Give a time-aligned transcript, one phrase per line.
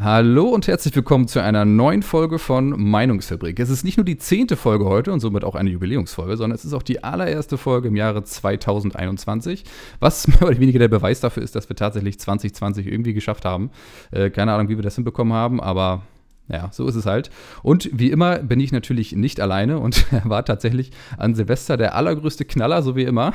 [0.00, 3.58] Hallo und herzlich willkommen zu einer neuen Folge von Meinungsfabrik.
[3.58, 6.64] Es ist nicht nur die zehnte Folge heute und somit auch eine Jubiläumsfolge, sondern es
[6.64, 9.64] ist auch die allererste Folge im Jahre 2021,
[9.98, 13.72] was mehr oder weniger der Beweis dafür ist, dass wir tatsächlich 2020 irgendwie geschafft haben.
[14.12, 16.02] Äh, keine Ahnung, wie wir das hinbekommen haben, aber
[16.46, 17.30] ja, so ist es halt.
[17.64, 21.96] Und wie immer bin ich natürlich nicht alleine und er war tatsächlich an Silvester der
[21.96, 23.32] allergrößte Knaller, so wie immer.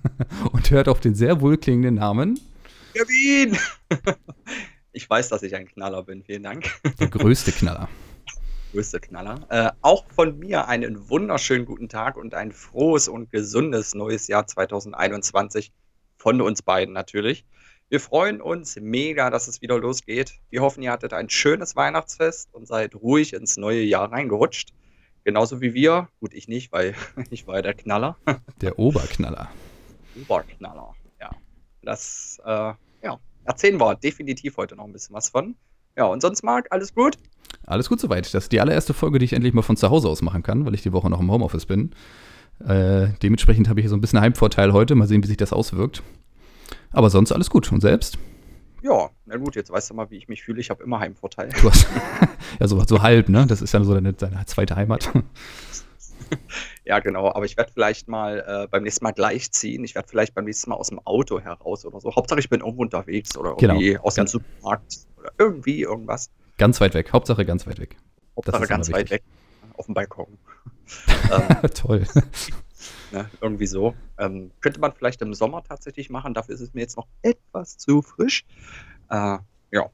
[0.52, 2.38] und hört auf den sehr wohlklingenden Namen.
[2.92, 3.56] Kevin!
[4.92, 6.22] Ich weiß, dass ich ein Knaller bin.
[6.22, 6.70] Vielen Dank.
[7.00, 7.88] Der größte Knaller.
[8.72, 9.46] größte Knaller.
[9.48, 14.46] Äh, auch von mir einen wunderschönen guten Tag und ein frohes und gesundes neues Jahr
[14.46, 15.72] 2021.
[16.16, 17.44] Von uns beiden natürlich.
[17.88, 20.40] Wir freuen uns mega, dass es wieder losgeht.
[20.50, 24.72] Wir hoffen, ihr hattet ein schönes Weihnachtsfest und seid ruhig ins neue Jahr reingerutscht.
[25.24, 26.08] Genauso wie wir.
[26.20, 26.94] Gut, ich nicht, weil
[27.30, 28.16] ich war ja der Knaller.
[28.60, 29.50] Der Oberknaller.
[30.16, 31.30] Oberknaller, ja.
[31.82, 32.72] Das, äh,
[33.44, 35.54] erzählen wir definitiv heute noch ein bisschen was von.
[35.96, 37.16] Ja, und sonst, Marc, alles gut?
[37.66, 38.32] Alles gut soweit.
[38.32, 40.64] Das ist die allererste Folge, die ich endlich mal von zu Hause aus machen kann,
[40.64, 41.90] weil ich die Woche noch im Homeoffice bin.
[42.66, 44.94] Äh, dementsprechend habe ich hier so ein bisschen Heimvorteil heute.
[44.94, 46.02] Mal sehen, wie sich das auswirkt.
[46.92, 47.70] Aber sonst alles gut.
[47.72, 48.18] Und selbst?
[48.82, 50.60] Ja, na gut, jetzt weißt du mal, wie ich mich fühle.
[50.60, 51.50] Ich habe immer Heimvorteil.
[51.60, 51.86] Du hast,
[52.60, 53.46] ja, so, so halb, ne?
[53.46, 55.10] Das ist ja so deine, deine zweite Heimat.
[56.84, 57.28] Ja, genau.
[57.32, 59.84] Aber ich werde vielleicht mal äh, beim nächsten Mal gleich ziehen.
[59.84, 62.14] Ich werde vielleicht beim nächsten Mal aus dem Auto heraus oder so.
[62.14, 63.74] Hauptsache, ich bin irgendwo unterwegs oder Genau.
[63.74, 66.30] irgendwie aus dem Ganz- Supermarkt oder irgendwie irgendwas.
[66.58, 67.12] Ganz weit weg.
[67.12, 67.96] Hauptsache ganz weit weg.
[68.36, 69.22] Hauptsache ganz weit weg.
[69.76, 70.38] Auf dem Balkon.
[71.32, 72.04] ähm, Toll.
[73.12, 73.94] ne, irgendwie so.
[74.18, 76.34] Ähm, könnte man vielleicht im Sommer tatsächlich machen.
[76.34, 78.44] Dafür ist es mir jetzt noch etwas zu frisch.
[79.08, 79.38] Äh,
[79.70, 79.90] ja,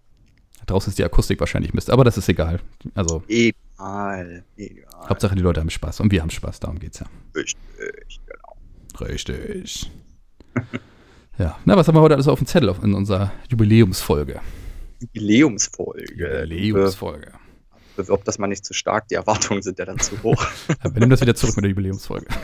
[0.66, 2.60] Draußen ist die Akustik wahrscheinlich Mist, aber das ist egal.
[2.94, 3.22] Also,
[3.78, 4.44] egal.
[4.56, 5.08] Egal.
[5.08, 7.06] Hauptsache die Leute haben Spaß und wir haben Spaß, darum geht's ja.
[7.34, 8.56] Richtig, genau.
[9.00, 9.90] Richtig.
[11.38, 14.40] ja, na, was haben wir heute alles auf dem Zettel in unserer Jubiläumsfolge?
[15.00, 16.44] Jubiläumsfolge.
[16.44, 17.32] Jubiläumsfolge.
[17.96, 19.08] Be bewirb das mal nicht zu stark.
[19.08, 20.44] Die Erwartungen sind ja dann zu hoch.
[20.68, 22.26] Ja, wir nehmen das wieder zurück mit der Jubiläumsfolge.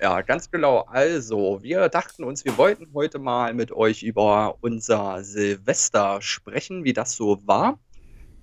[0.00, 0.80] Ja, ganz genau.
[0.80, 6.92] Also, wir dachten uns, wir wollten heute mal mit euch über unser Silvester sprechen, wie
[6.92, 7.78] das so war.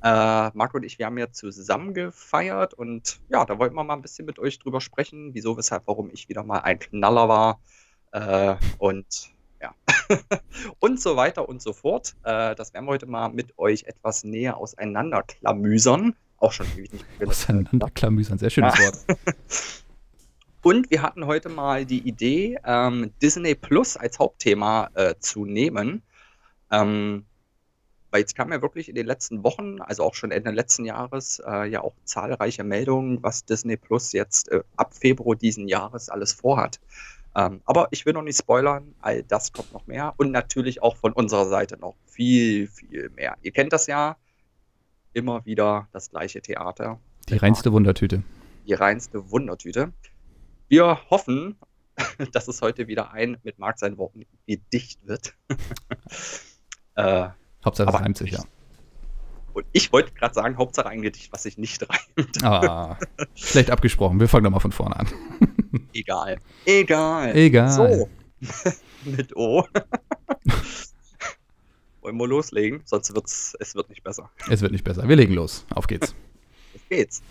[0.03, 3.93] Äh, Marco und ich, wir haben ja zusammen gefeiert und ja, da wollten wir mal
[3.93, 7.59] ein bisschen mit euch drüber sprechen, wieso, weshalb, warum ich wieder mal ein Knaller war
[8.11, 9.31] äh, und
[9.61, 9.75] ja,
[10.79, 12.15] und so weiter und so fort.
[12.23, 16.15] Äh, das werden wir heute mal mit euch etwas näher auseinanderklamüsern.
[16.37, 18.85] Auch schon ewig nicht mehr Auseinanderklamüsern, sehr schönes Ja.
[18.85, 19.05] Wort.
[20.63, 26.03] Und wir hatten heute mal die Idee, ähm, Disney Plus als Hauptthema äh, zu nehmen.
[26.69, 27.25] Ähm,
[28.11, 31.41] weil jetzt kamen ja wirklich in den letzten Wochen, also auch schon Ende letzten Jahres,
[31.45, 36.33] äh, ja auch zahlreiche Meldungen, was Disney Plus jetzt äh, ab Februar diesen Jahres alles
[36.33, 36.79] vorhat.
[37.33, 40.13] Ähm, aber ich will noch nicht spoilern, all das kommt noch mehr.
[40.17, 43.37] Und natürlich auch von unserer Seite noch viel, viel mehr.
[43.41, 44.17] Ihr kennt das ja,
[45.13, 46.99] immer wieder das gleiche Theater
[47.29, 48.23] Die reinste Wundertüte.
[48.67, 49.93] die reinste Wundertüte.
[50.67, 51.57] Wir hoffen,
[52.33, 55.33] dass es heute wieder ein, mit Marc seinen Worten, Gedicht wird.
[56.95, 57.29] äh,
[57.63, 58.43] Hauptsache es reimt sich, ja.
[59.53, 62.43] und ich wollte gerade sagen, Hauptsache ein Gedicht, was sich nicht reimt.
[62.43, 62.97] Ah,
[63.35, 64.19] schlecht abgesprochen.
[64.19, 65.07] Wir fangen doch mal von vorne an.
[65.93, 66.39] Egal.
[66.65, 67.35] Egal.
[67.35, 67.69] Egal.
[67.69, 68.09] So.
[69.05, 69.65] mit O.
[72.01, 72.81] Wollen wir loslegen?
[72.85, 74.31] Sonst wird's, es wird nicht besser.
[74.49, 75.07] Es wird nicht besser.
[75.07, 75.65] Wir legen los.
[75.73, 76.15] Auf geht's.
[76.75, 77.21] Auf geht's.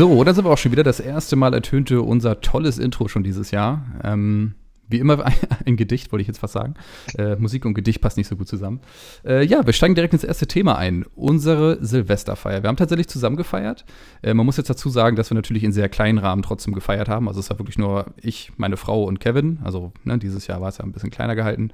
[0.00, 0.82] So, da sind wir auch schon wieder.
[0.82, 3.84] Das erste Mal ertönte unser tolles Intro schon dieses Jahr.
[4.02, 4.54] Ähm,
[4.88, 5.22] wie immer
[5.66, 6.72] ein, Gedicht, wollte ich jetzt fast sagen.
[7.18, 8.80] Äh, Musik und Gedicht passt nicht so gut zusammen.
[9.26, 11.04] Äh, ja, wir steigen direkt ins erste Thema ein.
[11.16, 12.62] Unsere Silvesterfeier.
[12.62, 13.84] Wir haben tatsächlich zusammen gefeiert.
[14.22, 17.10] Äh, man muss jetzt dazu sagen, dass wir natürlich in sehr kleinen Rahmen trotzdem gefeiert
[17.10, 17.28] haben.
[17.28, 19.58] Also es war wirklich nur ich, meine Frau und Kevin.
[19.64, 21.72] Also ne, dieses Jahr war es ja ein bisschen kleiner gehalten.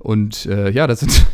[0.00, 1.24] Und äh, ja, da sind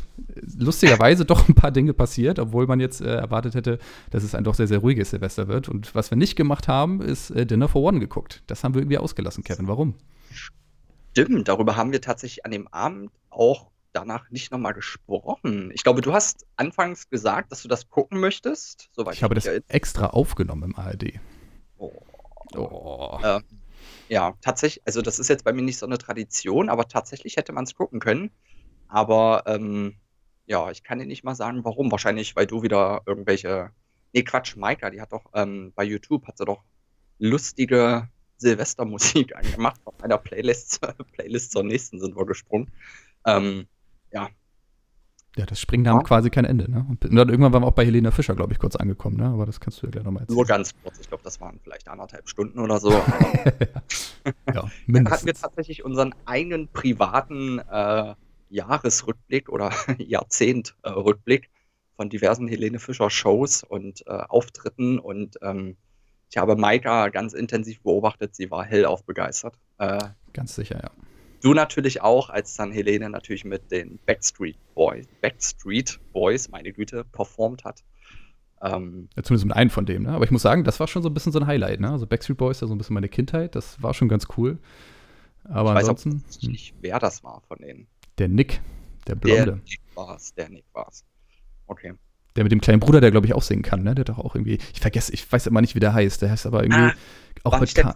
[0.57, 3.79] lustigerweise doch ein paar Dinge passiert, obwohl man jetzt äh, erwartet hätte,
[4.11, 5.69] dass es ein doch sehr, sehr ruhiges Silvester wird.
[5.69, 8.43] Und was wir nicht gemacht haben, ist äh, Dinner for One geguckt.
[8.47, 9.69] Das haben wir irgendwie ausgelassen, Kevin.
[9.69, 9.95] Warum?
[10.31, 15.71] Stimmt, darüber haben wir tatsächlich an dem Abend auch danach nicht nochmal gesprochen.
[15.73, 18.89] Ich glaube, du hast anfangs gesagt, dass du das gucken möchtest.
[18.93, 19.65] Soweit Ich habe das erinnere.
[19.69, 21.13] extra aufgenommen im ARD.
[21.79, 21.93] Oh.
[22.57, 23.19] Oh.
[23.23, 23.43] Ähm,
[24.09, 27.53] ja, tatsächlich, also das ist jetzt bei mir nicht so eine Tradition, aber tatsächlich hätte
[27.53, 28.31] man es gucken können.
[28.89, 29.95] Aber ähm,
[30.47, 31.91] ja, ich kann dir nicht mal sagen, warum.
[31.91, 33.71] Wahrscheinlich, weil du wieder irgendwelche.
[34.13, 36.63] Nee, Quatsch, Maika, die hat doch ähm, bei YouTube hat sie doch
[37.19, 39.81] lustige Silvestermusik angemacht.
[39.85, 40.81] Auf einer Playlist,
[41.13, 42.71] Playlist zur nächsten sind wir gesprungen.
[43.27, 43.67] Ähm,
[44.13, 44.29] ja.
[45.37, 46.71] Ja, das Springen haben quasi kein Ende.
[46.71, 46.87] Ne?
[46.89, 49.17] Und dann irgendwann waren wir auch bei Helena Fischer, glaube ich, kurz angekommen.
[49.17, 49.27] Ne?
[49.27, 50.37] Aber das kannst du ja gleich nochmal erzählen.
[50.37, 51.01] Nur ganz kurz.
[51.01, 52.93] Ich glaube, das waren vielleicht anderthalb Stunden oder so.
[54.55, 58.15] ja, Dann hatten wir tatsächlich unseren eigenen privaten äh,
[58.55, 61.51] Jahresrückblick oder Jahrzehntrückblick
[61.97, 64.99] von diversen Helene Fischer Shows und äh, Auftritten.
[64.99, 65.77] Und ähm,
[66.31, 68.35] ich habe Maika ganz intensiv beobachtet.
[68.35, 69.59] Sie war hellauf begeistert.
[69.79, 69.99] Äh,
[70.33, 70.91] ganz sicher, ja.
[71.43, 77.05] Du natürlich auch, als dann Helene natürlich mit den Backstreet Boys, Backstreet Boys, meine Güte,
[77.05, 77.85] performt hat.
[78.63, 80.13] Ähm, ja, zumindest mit einem von dem, ne?
[80.13, 81.91] Aber ich muss sagen, das war schon so ein bisschen so ein Highlight, ne?
[81.91, 84.59] Also Backstreet Boys, ja so ein bisschen meine Kindheit, das war schon ganz cool.
[85.45, 86.25] Aber ich ansonsten.
[86.25, 87.87] Weiß auch nicht, wer das war von denen.
[88.19, 88.61] Der Nick,
[89.07, 89.45] der Blonde.
[89.45, 91.05] Der Nick war's, der Nick war's.
[91.67, 91.95] Okay.
[92.37, 93.95] Der mit dem kleinen Bruder, der glaube ich auch singen kann, ne?
[93.95, 96.23] Der hat doch auch irgendwie, ich vergesse, ich weiß immer nicht, wie der heißt.
[96.23, 96.95] Der heißt aber irgendwie ah,
[97.45, 97.95] auch mit K.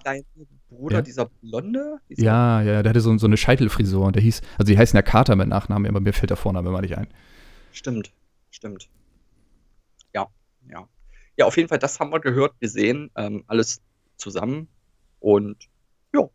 [0.69, 1.03] Bruder, ja?
[1.03, 1.99] dieser Blonde?
[2.09, 4.97] Dieser ja, ja, der hatte so, so eine Scheitelfrisur und der hieß, also die heißen
[4.97, 7.09] ja Carter mit Nachnamen, aber mir fällt der Vorname immer nicht ein.
[7.73, 8.13] Stimmt,
[8.51, 8.89] stimmt.
[10.15, 10.29] Ja,
[10.71, 10.87] ja.
[11.37, 13.81] Ja, auf jeden Fall, das haben wir gehört, gesehen, ähm, alles
[14.17, 14.69] zusammen
[15.21, 15.69] und
[16.15, 16.29] ja,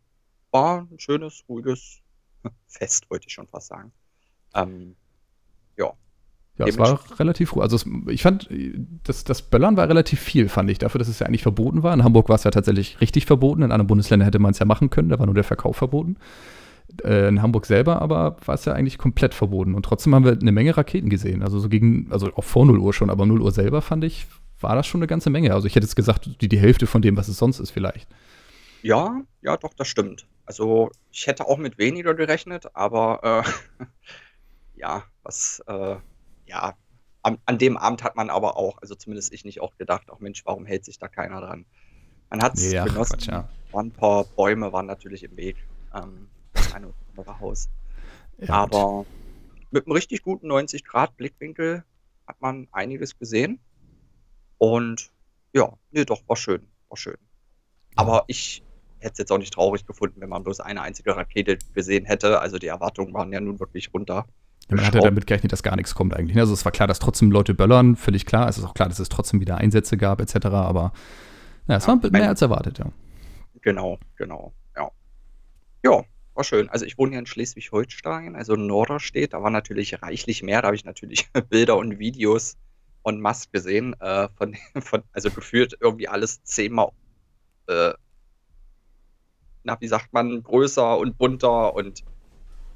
[0.50, 2.00] war ein schönes, ruhiges
[2.68, 3.92] Fest, wollte ich schon fast sagen.
[4.54, 4.96] Ähm,
[5.76, 5.92] ja,
[6.56, 7.62] ja, es war relativ ruhig.
[7.62, 8.48] Also es, ich fand,
[9.02, 11.92] das, das Böllern war relativ viel, fand ich, dafür, dass es ja eigentlich verboten war.
[11.92, 13.62] In Hamburg war es ja tatsächlich richtig verboten.
[13.62, 16.16] In anderen Bundesländern hätte man es ja machen können, da war nur der Verkauf verboten.
[17.02, 19.74] Äh, in Hamburg selber aber war es ja eigentlich komplett verboten.
[19.74, 21.42] Und trotzdem haben wir eine Menge Raketen gesehen.
[21.42, 24.28] Also so gegen, also auch vor 0 Uhr schon, aber 0 Uhr selber fand ich,
[24.60, 25.52] war das schon eine ganze Menge.
[25.54, 28.08] Also ich hätte jetzt gesagt, die, die Hälfte von dem, was es sonst ist, vielleicht.
[28.82, 30.26] Ja, ja, doch, das stimmt.
[30.46, 33.44] Also ich hätte auch mit weniger gerechnet, aber
[33.80, 33.84] äh,
[34.76, 35.96] ja, was äh,
[36.46, 36.74] ja,
[37.22, 40.20] an, an, dem Abend hat man aber auch, also zumindest ich nicht auch gedacht, auch
[40.20, 41.64] Mensch, warum hält sich da keiner dran?
[42.30, 43.18] Man hat es ja, genossen.
[43.18, 43.48] Quatsch, ja.
[43.72, 45.56] Ein paar Bäume waren natürlich im Weg.
[45.94, 47.68] Ähm, das eine oder andere Haus.
[48.38, 49.06] Ja, aber gut.
[49.70, 51.84] mit einem richtig guten 90-Grad-Blickwinkel
[52.26, 53.60] hat man einiges gesehen.
[54.58, 55.10] Und
[55.52, 56.66] ja, nee, doch, war schön.
[56.88, 57.18] War schön.
[57.96, 58.62] Aber ich
[59.04, 62.40] hätte es jetzt auch nicht traurig gefunden, wenn man bloß eine einzige Rakete gesehen hätte.
[62.40, 64.26] Also die Erwartungen waren ja nun wirklich runter.
[64.68, 66.34] Man hatte damit gerechnet, dass gar nichts kommt eigentlich.
[66.34, 66.40] Ne?
[66.40, 68.48] Also es war klar, dass trotzdem Leute böllern, völlig klar.
[68.48, 70.46] Es ist auch klar, dass es trotzdem wieder Einsätze gab, etc.
[70.46, 70.92] Aber
[71.68, 72.86] ja, es ja, war mehr als erwartet, ja.
[73.60, 74.90] Genau, genau, ja.
[75.84, 76.02] Ja,
[76.34, 76.68] war schön.
[76.70, 79.34] Also ich wohne hier in Schleswig-Holstein, also Norderstedt.
[79.34, 80.62] Da war natürlich reichlich mehr.
[80.62, 82.56] Da habe ich natürlich Bilder und Videos
[83.04, 83.94] en masse gesehen.
[84.00, 86.90] Äh, von, von, also gefühlt irgendwie alles zehnmal,
[87.68, 87.92] äh,
[89.64, 92.04] na, wie sagt man, größer und bunter und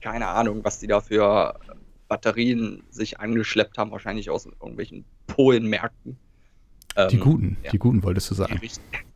[0.01, 1.59] keine Ahnung, was die da für
[2.09, 6.19] Batterien sich angeschleppt haben, wahrscheinlich aus irgendwelchen Polenmärkten.
[6.97, 8.59] Die ähm, guten, ja, die guten wolltest du sagen.
[8.61, 8.71] Die,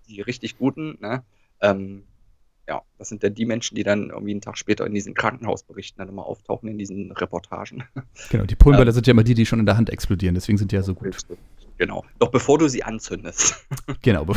[0.08, 1.24] die richtig guten, ne?
[1.60, 2.04] Ähm,
[2.68, 5.98] ja, das sind dann die Menschen, die dann irgendwie einen Tag später in diesen Krankenhausberichten
[5.98, 7.84] dann immer auftauchen, in diesen Reportagen.
[8.30, 10.58] Genau, die Polenböller ähm, sind ja immer die, die schon in der Hand explodieren, deswegen
[10.58, 11.16] sind die ja so gut.
[11.78, 13.66] Genau, doch bevor du sie anzündest.
[14.02, 14.26] Genau.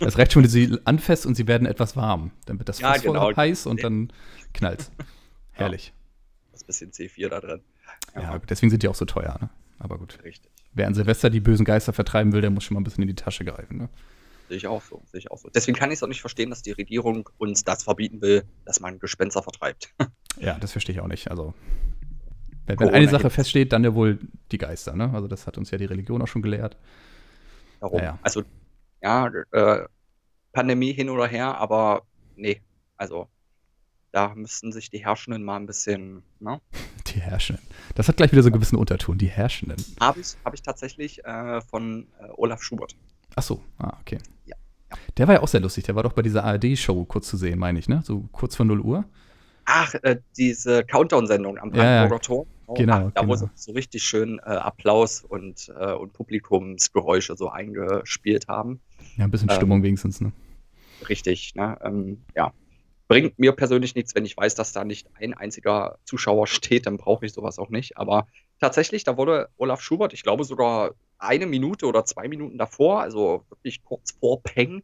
[0.00, 2.30] Das reicht schon, wenn du sie anfasst und sie werden etwas warm.
[2.46, 3.34] Dann wird das ja, genau.
[3.36, 4.12] heiß und dann
[4.52, 4.90] knallt
[5.56, 5.86] Herrlich.
[5.86, 5.92] Ja,
[6.52, 7.60] das bisschen C4 da drin.
[8.14, 9.50] Ja, ja deswegen sind die auch so teuer, ne?
[9.78, 10.18] Aber gut.
[10.22, 10.50] Richtig.
[10.72, 13.08] Wer an Silvester die bösen Geister vertreiben will, der muss schon mal ein bisschen in
[13.08, 13.88] die Tasche greifen, ne?
[14.48, 15.48] Sehe ich auch so, sehe ich auch so.
[15.48, 18.80] Deswegen kann ich es auch nicht verstehen, dass die Regierung uns das verbieten will, dass
[18.80, 19.92] man Gespenster vertreibt.
[20.38, 21.30] ja, das verstehe ich auch nicht.
[21.30, 21.54] Also,
[22.66, 24.18] wenn, wenn eine Sache feststeht, dann ja wohl
[24.52, 25.10] die Geister, ne?
[25.12, 26.76] Also, das hat uns ja die Religion auch schon gelehrt.
[27.80, 27.98] Warum?
[27.98, 28.18] Naja.
[28.22, 28.44] Also,
[29.02, 29.84] ja, äh,
[30.52, 32.02] Pandemie hin oder her, aber
[32.36, 32.60] nee,
[32.96, 33.28] also
[34.12, 36.60] da müssten sich die Herrschenden mal ein bisschen, ne?
[37.06, 37.64] Die Herrschenden.
[37.94, 39.76] Das hat gleich wieder so einen gewissen Unterton, die Herrschenden.
[40.00, 42.96] Habe ich, hab ich tatsächlich äh, von äh, Olaf Schubert.
[43.36, 44.18] Ach so, ah, okay.
[44.44, 44.56] Ja,
[44.90, 44.96] ja.
[45.16, 45.84] Der war ja auch sehr lustig.
[45.84, 48.02] Der war doch bei dieser ARD-Show kurz zu sehen, meine ich, ne?
[48.04, 49.04] So kurz vor 0 Uhr.
[49.66, 52.46] Ach, äh, diese Countdown-Sendung am Brandenburger ja, Tor.
[52.74, 53.06] Genau.
[53.08, 53.32] Ach, da genau.
[53.32, 58.80] wo sie so richtig schön äh, Applaus und, äh, und Publikumsgeräusche so eingespielt haben.
[59.16, 60.32] Ja, ein bisschen Stimmung ähm, wenigstens, ne?
[61.08, 61.78] Richtig, ne?
[61.82, 62.52] Ähm, ja,
[63.08, 66.96] bringt mir persönlich nichts, wenn ich weiß, dass da nicht ein einziger Zuschauer steht, dann
[66.96, 67.96] brauche ich sowas auch nicht.
[67.98, 68.26] Aber
[68.60, 73.44] tatsächlich, da wurde Olaf Schubert, ich glaube sogar eine Minute oder zwei Minuten davor, also
[73.48, 74.82] wirklich kurz vor Peng,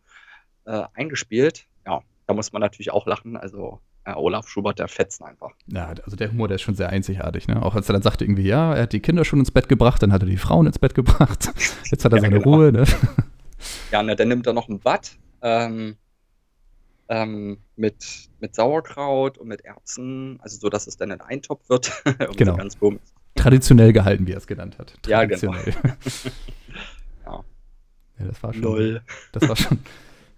[0.64, 1.66] äh, eingespielt.
[1.84, 3.36] Ja, da muss man natürlich auch lachen.
[3.36, 5.52] Also äh, Olaf Schubert, der fetzen einfach.
[5.66, 7.48] Ja, also der Humor, der ist schon sehr einzigartig.
[7.48, 7.62] Ne?
[7.62, 10.02] Auch als er dann sagte irgendwie, ja, er hat die Kinder schon ins Bett gebracht,
[10.02, 11.50] dann hat er die Frauen ins Bett gebracht.
[11.90, 12.56] Jetzt hat er ja, seine genau.
[12.56, 12.72] Ruhe.
[12.72, 12.84] Ne?
[13.90, 15.12] Ja, ne, dann nimmt er noch ein Bad.
[15.40, 15.96] Ähm,
[17.08, 21.92] ähm, mit, mit Sauerkraut und mit Erbsen, also so, dass es dann ein Eintopf wird.
[22.36, 22.56] genau.
[22.56, 22.78] ganz
[23.34, 24.94] Traditionell gehalten, wie er es genannt hat.
[25.06, 25.52] Ja, genau.
[25.54, 25.62] ja.
[27.26, 27.44] ja.
[28.18, 28.62] das war schon.
[28.62, 29.02] Null.
[29.32, 29.78] Das war schon.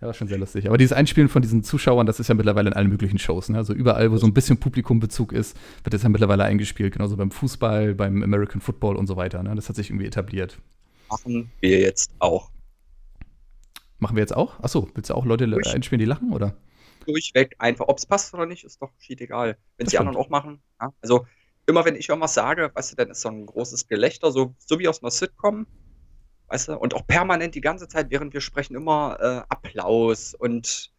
[0.05, 0.67] Ja, war schon sehr lustig.
[0.67, 3.49] Aber dieses Einspielen von diesen Zuschauern, das ist ja mittlerweile in allen möglichen Shows.
[3.49, 3.57] Ne?
[3.57, 6.93] Also überall, wo so ein bisschen Publikumbezug ist, wird das ja mittlerweile eingespielt.
[6.93, 9.43] Genauso beim Fußball, beim American Football und so weiter.
[9.43, 9.55] Ne?
[9.55, 10.59] Das hat sich irgendwie etabliert.
[11.09, 12.51] Machen wir jetzt auch.
[13.99, 14.61] Machen wir jetzt auch?
[14.61, 15.75] Achso, willst du auch Leute Durch.
[15.75, 16.55] einspielen, die lachen, oder?
[17.07, 17.89] Durchweg einfach.
[17.89, 19.57] Ob es passt oder nicht, ist doch schied egal.
[19.79, 20.61] Wenn Das die anderen auch machen.
[20.83, 20.93] Ja?
[21.01, 21.27] Also
[21.65, 24.79] immer wenn ich irgendwas sage, weißt du, dann ist so ein großes Gelächter, so, so
[24.79, 25.67] wie aus einer Sitcom.
[26.55, 30.93] Weißt du, und auch permanent die ganze Zeit, während wir sprechen, immer äh, Applaus und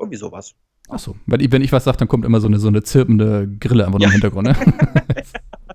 [0.00, 0.56] irgendwie sowas.
[0.88, 3.46] Achso, wenn, ich- wenn ich was sage, dann kommt immer so eine, so eine zirpende
[3.60, 4.48] Grille einfach noch im Hintergrund.
[4.48, 4.56] Ne?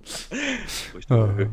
[1.10, 1.30] Ah.
[1.38, 1.48] ja.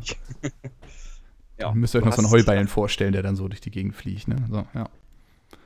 [1.61, 3.95] Ja, Müsst ihr euch noch so einen Heuballen vorstellen, der dann so durch die Gegend
[3.95, 4.27] fliegt.
[4.29, 4.37] Ne?
[4.51, 4.89] So, ja.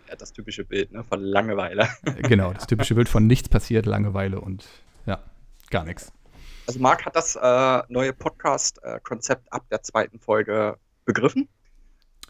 [0.09, 1.05] Ja, das typische Bild, ne?
[1.05, 1.89] Von Langeweile.
[2.23, 4.67] Genau, das typische Bild von nichts passiert, Langeweile und
[5.07, 5.19] ja,
[5.71, 6.13] gar nichts.
[6.67, 10.77] Also Marc hat das äh, neue Podcast-Konzept ab der zweiten Folge
[11.07, 11.49] begriffen.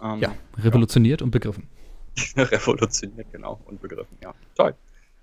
[0.02, 1.68] Ähm, Ja, revolutioniert und begriffen.
[2.36, 4.34] revolutioniert, genau, und begriffen, ja.
[4.54, 4.74] Toll.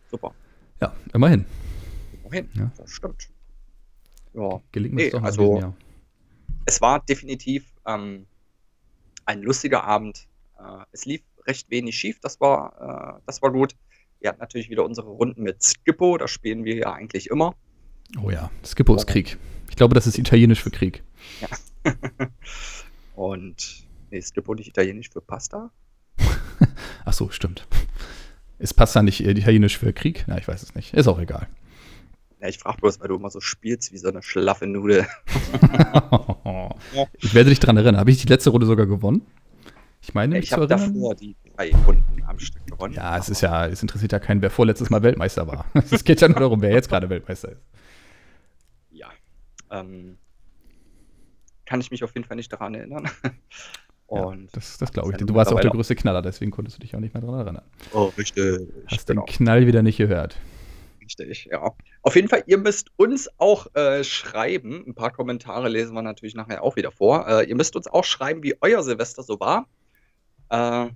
[0.09, 0.33] Super.
[0.81, 1.45] Ja, immerhin.
[2.24, 2.71] Immerhin, Ja.
[2.77, 3.29] das stimmt.
[4.33, 4.62] Ja.
[4.71, 5.75] Gelingt Nee, uns doch also- diesem Jahr.
[6.65, 8.25] Es war definitiv ähm,
[9.25, 10.27] ein lustiger Abend.
[10.59, 13.75] Äh, es lief recht wenig schief, das war, äh, das war gut.
[14.19, 17.55] Wir hatten natürlich wieder unsere Runden mit Skippo, das spielen wir ja eigentlich immer.
[18.21, 19.38] Oh ja, Skippo ist Krieg.
[19.69, 21.03] Ich glaube, das ist italienisch für Krieg.
[23.15, 25.72] Und, nee, Skippo nicht italienisch für Pasta?
[27.06, 27.68] Ach so, stimmt.
[28.58, 30.25] Ist Pasta nicht äh, italienisch für Krieg?
[30.28, 30.94] Na, ich weiß es nicht.
[30.94, 31.48] Ist auch egal.
[32.42, 35.06] Ja, ich frage bloß, weil du immer so spielst wie so eine schlaffe Nudel.
[37.18, 37.98] ich werde dich dran erinnern.
[37.98, 39.25] Habe ich die letzte Runde sogar gewonnen?
[40.01, 42.94] Ich meine, Ich habe davor die drei Runden am Stück gewonnen.
[42.94, 45.66] Ja, es ist ja, es interessiert ja keinen, wer vorletztes Mal Weltmeister war.
[45.92, 47.62] Es geht ja nur darum, wer jetzt gerade Weltmeister ist.
[48.92, 49.10] Ja.
[49.70, 50.18] Ähm,
[51.66, 53.10] kann ich mich auf jeden Fall nicht daran erinnern.
[54.10, 55.18] Und ja, das, das glaube ich.
[55.18, 57.66] Du warst auch der größte Knaller, deswegen konntest du dich auch nicht mehr daran erinnern.
[57.94, 58.68] oh, richtig.
[58.88, 60.36] Hast genau, den Knall wieder nicht gehört.
[61.00, 61.75] richtig, ja.
[62.01, 64.84] Auf jeden Fall, ihr müsst uns auch äh, schreiben.
[64.88, 67.28] Ein paar Kommentare lesen wir natürlich nachher auch wieder vor.
[67.28, 69.68] Äh, ihr müsst uns auch schreiben, wie euer Silvester so war.
[70.50, 70.89] Äh,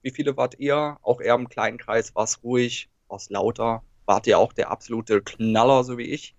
[0.00, 0.96] wie viele wart ihr?
[1.02, 2.14] Auch eher im kleinen Kreis.
[2.14, 2.88] War es ruhig?
[3.08, 3.82] War es lauter?
[4.06, 6.34] Wart ihr auch der absolute Knaller, so wie ich?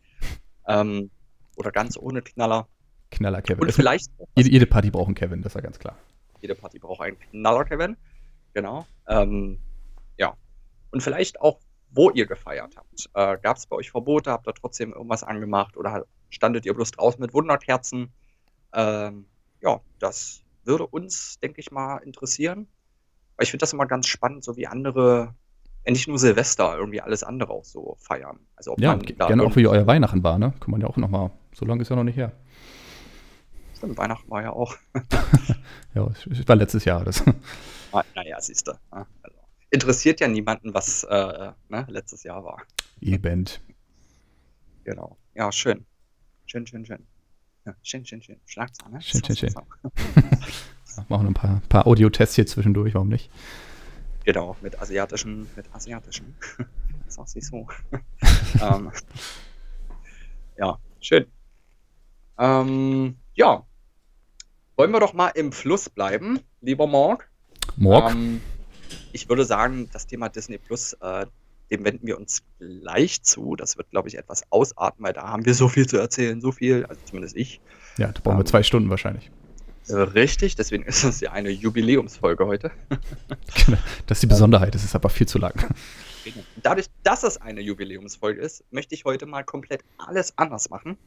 [0.67, 1.11] Ähm,
[1.55, 2.67] oder ganz ohne Knaller?
[3.13, 3.63] Knaller Kevin.
[3.63, 5.95] Und vielleicht jede, jede Party braucht einen Kevin, das ist ja ganz klar.
[6.41, 7.95] jede Party braucht einen Knaller, Kevin.
[8.53, 8.85] Genau.
[9.07, 9.59] Ähm,
[10.17, 10.35] ja.
[10.91, 11.59] Und vielleicht auch,
[11.91, 13.09] wo ihr gefeiert habt.
[13.13, 14.31] Äh, Gab es bei euch Verbote?
[14.31, 15.77] Habt ihr trotzdem irgendwas angemacht?
[15.77, 18.11] Oder standet ihr bloß draußen mit Wunderkerzen?
[18.73, 19.25] Ähm,
[19.61, 22.67] ja, das würde uns, denke ich mal, interessieren.
[23.37, 25.35] Weil ich finde das immer ganz spannend, so wie andere,
[25.87, 28.39] nicht nur Silvester, irgendwie alles andere auch so feiern.
[28.55, 30.53] Also ob Ja, man da gerne auch wie euer Weihnachten war, ne?
[30.59, 32.31] Kann man ja auch noch mal, so lange ist ja noch nicht her.
[33.83, 34.75] Stimmt, Weihnachten war ja auch.
[35.93, 37.03] Ja, es es war letztes Jahr.
[37.03, 37.23] Das.
[37.91, 38.71] Ah, Naja, siehst du.
[38.89, 39.05] Also,
[39.69, 42.63] interessiert ja niemanden, was äh, ne, letztes Jahr war.
[43.01, 43.61] Event.
[44.85, 45.17] Genau.
[45.35, 45.85] Ja, schön.
[46.47, 47.05] Schön, schön, schön.
[47.65, 48.39] Ja, schön, schön, schön.
[48.47, 49.01] Schlagzahn, ne?
[49.01, 49.53] Schön, schön, schön.
[50.97, 53.29] Ja, machen wir ein paar, paar Audio-Tests hier zwischendurch, warum nicht?
[54.23, 56.35] Genau, mit asiatischen, mit asiatischen.
[57.07, 57.67] Sag sie so.
[58.61, 58.91] ähm,
[60.57, 61.25] ja, schön.
[62.39, 63.65] Ähm, ja.
[64.75, 67.29] Wollen wir doch mal im Fluss bleiben, lieber Mark?
[67.75, 68.11] Morg?
[68.11, 68.41] Ähm,
[69.11, 71.27] ich würde sagen, das Thema Disney Plus, äh,
[71.69, 73.55] dem wenden wir uns gleich zu.
[73.55, 76.51] Das wird, glaube ich, etwas ausarten, weil da haben wir so viel zu erzählen, so
[76.51, 77.61] viel, also zumindest ich.
[77.97, 79.29] ja, da brauchen wir ähm, zwei Stunden wahrscheinlich.
[79.89, 82.71] Richtig, deswegen ist es ja eine Jubiläumsfolge heute.
[84.07, 85.53] Das ist die Besonderheit, es ist aber viel zu lang.
[86.61, 90.97] Dadurch, dass es eine Jubiläumsfolge ist, möchte ich heute mal komplett alles anders machen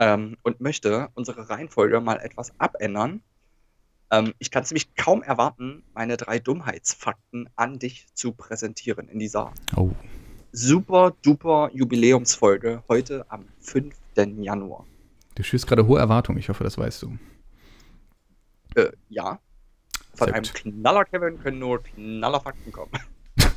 [0.00, 3.22] ähm, und möchte unsere Reihenfolge mal etwas abändern.
[4.10, 9.20] Ähm, ich kann es nämlich kaum erwarten, meine drei Dummheitsfakten an dich zu präsentieren in
[9.20, 9.90] dieser Oh,
[10.50, 13.94] super duper Jubiläumsfolge heute am 5.
[14.16, 14.84] Januar.
[15.36, 17.16] du schürst gerade hohe Erwartungen, ich hoffe, das weißt du.
[18.74, 19.38] Äh, ja.
[20.14, 20.54] Von Sehr einem gut.
[20.54, 22.90] Knaller Kevin können nur Knallerfakten kommen.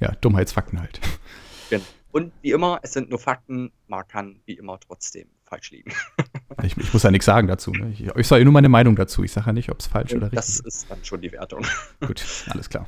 [0.00, 1.00] Ja, Dummheitsfakten halt.
[2.14, 5.92] Und wie immer, es sind nur Fakten, man kann wie immer trotzdem falsch liegen.
[6.62, 7.72] Ich, ich muss ja nichts sagen dazu.
[7.72, 7.90] Ne?
[7.92, 9.22] Ich, ich sage ja nur meine Meinung dazu.
[9.24, 11.60] Ich sage ja nicht, ob es falsch oder Das richtig ist dann schon die Wertung.
[11.62, 12.00] ist.
[12.06, 12.86] Gut, alles klar.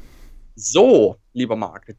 [0.54, 1.94] So, lieber Marc.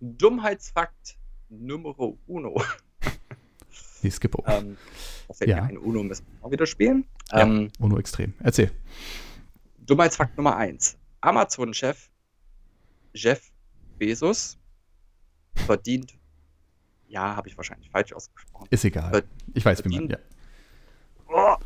[0.00, 1.16] Dummheitsfakt
[1.48, 2.62] Numero uno.
[4.02, 4.42] Nee, Skippo.
[4.46, 4.76] Ähm,
[5.28, 5.56] da fällt Ja.
[5.62, 7.04] mir ein Uno müssen wir auch wieder spielen.
[7.32, 7.40] Ja.
[7.42, 8.32] Ähm, Uno extrem.
[8.42, 8.70] Erzähl.
[9.86, 10.96] Dummheitsfakt Nummer eins.
[11.20, 12.08] Amazon-Chef
[13.14, 13.50] Jeff
[13.98, 14.58] Bezos
[15.54, 16.14] verdient,
[17.08, 19.10] ja, habe ich wahrscheinlich falsch ausgesprochen, Ist egal.
[19.10, 19.22] Ver-
[19.54, 20.08] Ich weiß, wie man.
[20.08, 20.18] Ja.
[21.28, 21.56] Oh.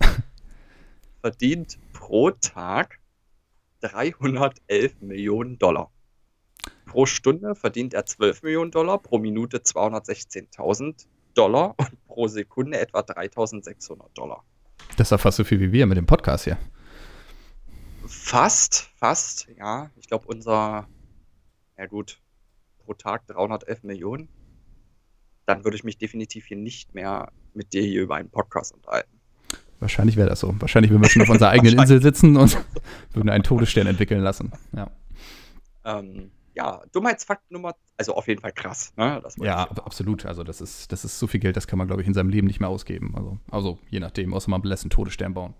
[1.20, 2.98] verdient pro Tag
[3.80, 5.90] 311 Millionen Dollar.
[6.86, 13.00] Pro Stunde verdient er 12 Millionen Dollar, pro Minute 216.000 Dollar und pro Sekunde etwa
[13.00, 14.44] 3.600 Dollar.
[14.96, 16.58] Das ist ja fast so viel wie wir mit dem Podcast hier.
[18.06, 19.90] Fast, fast, ja.
[19.96, 20.86] Ich glaube, unser,
[21.78, 22.20] ja gut,
[22.82, 24.28] pro Tag 311 Millionen.
[25.46, 29.20] Dann würde ich mich definitiv hier nicht mehr mit dir hier über einen Podcast unterhalten.
[29.80, 30.54] Wahrscheinlich wäre das so.
[30.60, 32.56] Wahrscheinlich würden wir schon auf unserer eigenen Insel sitzen und
[33.12, 34.52] würden einen Todesstern entwickeln lassen.
[34.72, 34.90] Ja.
[35.84, 38.92] Ähm, ja, Dummheitsfakt Nummer, also auf jeden Fall krass.
[38.96, 39.22] Ne?
[39.38, 40.26] ja, absolut.
[40.26, 42.28] Also das ist, das ist so viel Geld, das kann man, glaube ich, in seinem
[42.28, 43.14] Leben nicht mehr ausgeben.
[43.16, 45.54] Also, also je nachdem, außer man lässt einen Todesstern bauen.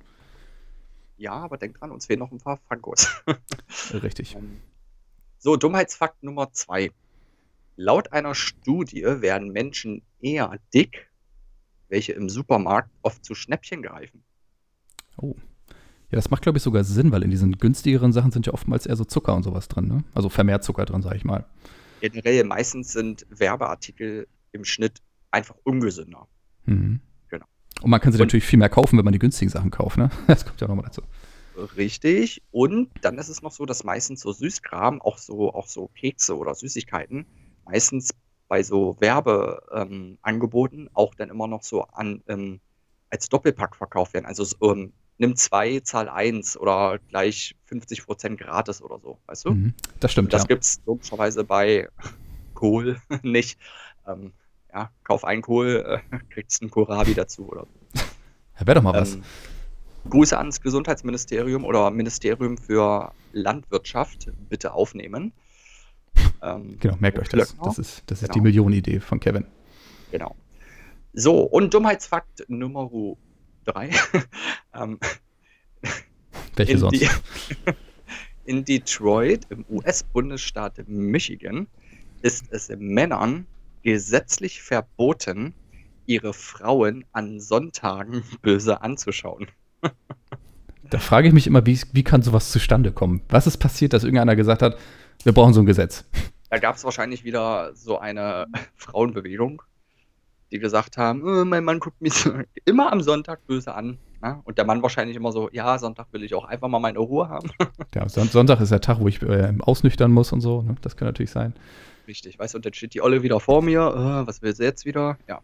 [1.16, 3.08] Ja, aber denk dran, uns fehlen noch ein paar Fangos.
[3.92, 4.36] Richtig.
[4.36, 4.60] Ähm,
[5.38, 6.90] so, Dummheitsfakt Nummer zwei.
[7.76, 11.10] Laut einer Studie werden Menschen eher dick,
[11.88, 14.22] welche im Supermarkt oft zu Schnäppchen greifen.
[15.16, 15.34] Oh.
[16.10, 18.84] Ja, das macht, glaube ich, sogar Sinn, weil in diesen günstigeren Sachen sind ja oftmals
[18.84, 20.04] eher so Zucker und sowas drin, ne?
[20.14, 21.46] Also vermehrt Zucker drin, sage ich mal.
[22.00, 25.00] Generell, meistens sind Werbeartikel im Schnitt
[25.30, 26.28] einfach ungesünder.
[26.66, 27.00] Mhm.
[27.28, 27.46] Genau.
[27.80, 29.96] Und man kann sie und, natürlich viel mehr kaufen, wenn man die günstigen Sachen kauft,
[29.96, 30.10] ne?
[30.26, 31.02] Das kommt ja nochmal dazu.
[31.76, 32.42] Richtig.
[32.50, 36.36] Und dann ist es noch so, dass meistens so Süßkram, auch so, auch so Kekse
[36.36, 37.26] oder Süßigkeiten,
[37.64, 38.10] meistens
[38.48, 42.60] bei so Werbeangeboten ähm, auch dann immer noch so an, ähm,
[43.10, 44.26] als Doppelpack verkauft werden.
[44.26, 49.50] Also ähm, nimm zwei, zahl eins oder gleich 50% gratis oder so, weißt du?
[49.52, 50.32] Mhm, das stimmt.
[50.32, 50.48] Das ja.
[50.48, 51.88] gibt es logischerweise bei
[52.54, 53.58] Kohl nicht.
[54.06, 54.32] Ähm,
[54.72, 58.02] ja, kauf einen Kohl, äh, kriegst einen Kohlrabi dazu oder so.
[58.64, 59.14] Wäre doch mal was.
[59.14, 59.22] Ähm,
[60.08, 65.32] Grüße ans Gesundheitsministerium oder Ministerium für Landwirtschaft bitte aufnehmen.
[66.42, 67.56] Ähm, genau, merkt euch das.
[67.56, 68.34] Das ist, das ist genau.
[68.34, 69.46] die Millionenidee von Kevin.
[70.10, 70.34] Genau.
[71.12, 72.90] So, und Dummheitsfakt Nummer
[73.64, 73.90] drei.
[74.74, 74.98] ähm,
[76.56, 77.00] Welche sonst?
[77.00, 77.08] Die,
[78.44, 81.68] in Detroit, im US-Bundesstaat Michigan,
[82.22, 83.46] ist es Männern
[83.82, 85.54] gesetzlich verboten,
[86.06, 89.46] ihre Frauen an Sonntagen böse anzuschauen.
[90.90, 93.22] da frage ich mich immer, wie, wie kann sowas zustande kommen?
[93.28, 94.78] Was ist passiert, dass irgendeiner gesagt hat,
[95.24, 96.04] wir brauchen so ein Gesetz?
[96.52, 99.62] Da gab es wahrscheinlich wieder so eine Frauenbewegung,
[100.50, 102.28] die gesagt haben, oh, mein Mann guckt mich
[102.66, 103.96] immer am Sonntag böse an.
[104.20, 104.38] Ne?
[104.44, 107.30] Und der Mann wahrscheinlich immer so, ja, Sonntag will ich auch einfach mal meine Ruhe
[107.30, 107.50] haben.
[107.94, 110.60] Ja, Sonntag ist der Tag, wo ich äh, ausnüchtern muss und so.
[110.60, 110.74] Ne?
[110.82, 111.54] Das kann natürlich sein.
[112.06, 113.80] Richtig, weißt du, und dann steht die Olle wieder vor mir.
[113.88, 115.16] Uh, was will sie jetzt wieder?
[115.26, 115.40] Ja.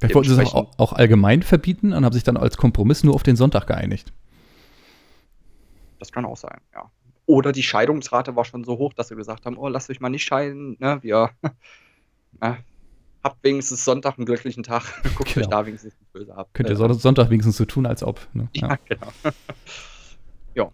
[0.00, 3.14] Vielleicht wollten sie es auch, auch, allgemein verbieten und haben sich dann als Kompromiss nur
[3.14, 4.12] auf den Sonntag geeinigt.
[6.00, 6.90] Das kann auch sein, ja.
[7.30, 10.08] Oder die Scheidungsrate war schon so hoch, dass sie gesagt haben, oh, lasst euch mal
[10.08, 10.98] nicht scheiden, ne?
[11.02, 11.30] Wir,
[12.40, 12.58] na,
[13.22, 14.82] habt wenigstens Sonntag einen glücklichen Tag.
[15.14, 15.46] Guckt genau.
[15.46, 16.48] euch da wenigstens nicht böse ab.
[16.54, 18.18] Könnt ihr äh, Sonntag wenigstens so tun, als ob.
[18.32, 18.48] Ne?
[18.54, 19.12] Ja, ja, genau.
[20.56, 20.72] ja.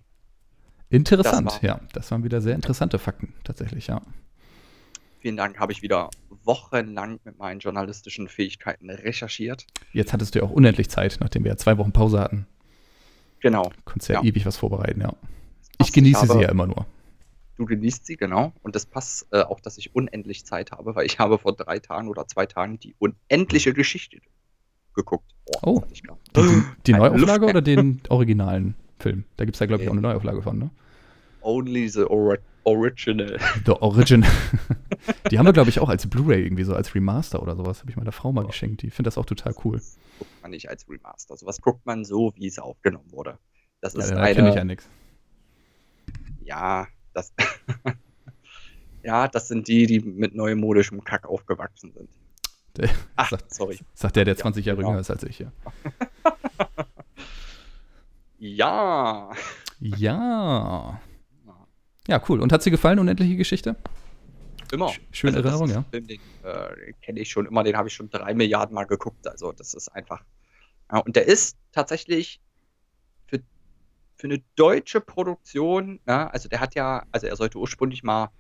[0.89, 1.79] Interessant, das ja.
[1.93, 4.01] Das waren wieder sehr interessante Fakten, tatsächlich, ja.
[5.21, 6.09] Vielen Dank, habe ich wieder
[6.43, 9.67] wochenlang mit meinen journalistischen Fähigkeiten recherchiert.
[9.93, 12.47] Jetzt hattest du ja auch unendlich Zeit, nachdem wir ja zwei Wochen Pause hatten.
[13.41, 13.65] Genau.
[13.65, 14.27] Du konntest ja, ja.
[14.27, 15.13] ewig was vorbereiten, ja.
[15.81, 16.87] Ich genieße ich habe, sie ja immer nur.
[17.57, 18.53] Du genießt sie, genau.
[18.63, 21.79] Und das passt äh, auch, dass ich unendlich Zeit habe, weil ich habe vor drei
[21.79, 24.19] Tagen oder zwei Tagen die unendliche Geschichte
[24.95, 25.31] geguckt.
[25.63, 25.85] Oh, oh.
[26.35, 29.25] die, die, Neuauflage oder den originalen Film?
[29.37, 30.71] Da gibt es ja, glaube ich, auch eine Neuauflage von, ne?
[31.43, 33.39] Only the or Original.
[33.65, 34.29] The Original.
[35.31, 37.81] die haben wir, glaube ich, auch als Blu-ray irgendwie so, als Remaster oder sowas.
[37.81, 38.49] Habe ich meiner Frau mal oh.
[38.49, 38.83] geschenkt.
[38.83, 39.77] Die finde das auch total cool.
[39.77, 41.37] Das guckt man nicht als Remaster.
[41.37, 43.39] Sowas guckt man so, wie es aufgenommen wurde.
[43.81, 44.49] Das ist ja, da eine.
[44.49, 44.89] ich ja nichts.
[46.47, 47.33] Ja, das,
[49.03, 52.09] ja, das sind die, die mit neumodischem Kack aufgewachsen sind.
[52.77, 53.81] Der, Ach, sagt, sorry.
[53.95, 54.91] Sagt der, der 20 Jahre genau.
[54.91, 55.53] jünger ist als ich, ja.
[58.39, 59.31] ja.
[59.81, 61.01] Ja.
[62.07, 62.41] Ja, cool.
[62.41, 63.75] Und hat sie gefallen, unendliche Geschichte?
[64.71, 64.93] Immer.
[65.11, 65.85] Schöne also Erinnerung, ja.
[65.91, 69.27] Film, den äh, kenne ich schon immer, den habe ich schon drei Milliarden Mal geguckt.
[69.27, 70.23] Also, das ist einfach.
[70.93, 72.41] Ja, und der ist tatsächlich
[74.17, 78.31] für eine deutsche Produktion, ja, also der hat ja, also er sollte ursprünglich mal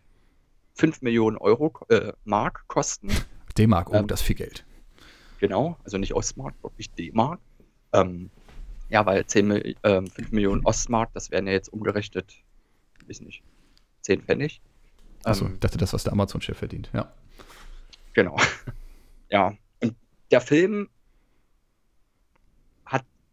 [0.74, 3.08] 5 Millionen Euro äh, Mark kosten.
[3.56, 4.64] D-Mark, oh, ähm, das ist viel Geld.
[5.38, 7.40] Genau, also nicht Ostmark, wirklich D-Mark.
[7.92, 8.30] Ähm,
[8.88, 12.34] ja, weil 10, äh, 5 Millionen Ostmark, das wären ja jetzt umgerechnet,
[13.06, 13.42] weiß nicht,
[14.02, 14.60] 10 Pfennig.
[15.24, 17.12] Achso, ähm, ich dachte, das, was der Amazon-Chef verdient, ja.
[18.14, 18.36] Genau.
[19.30, 19.94] ja, und
[20.30, 20.88] der Film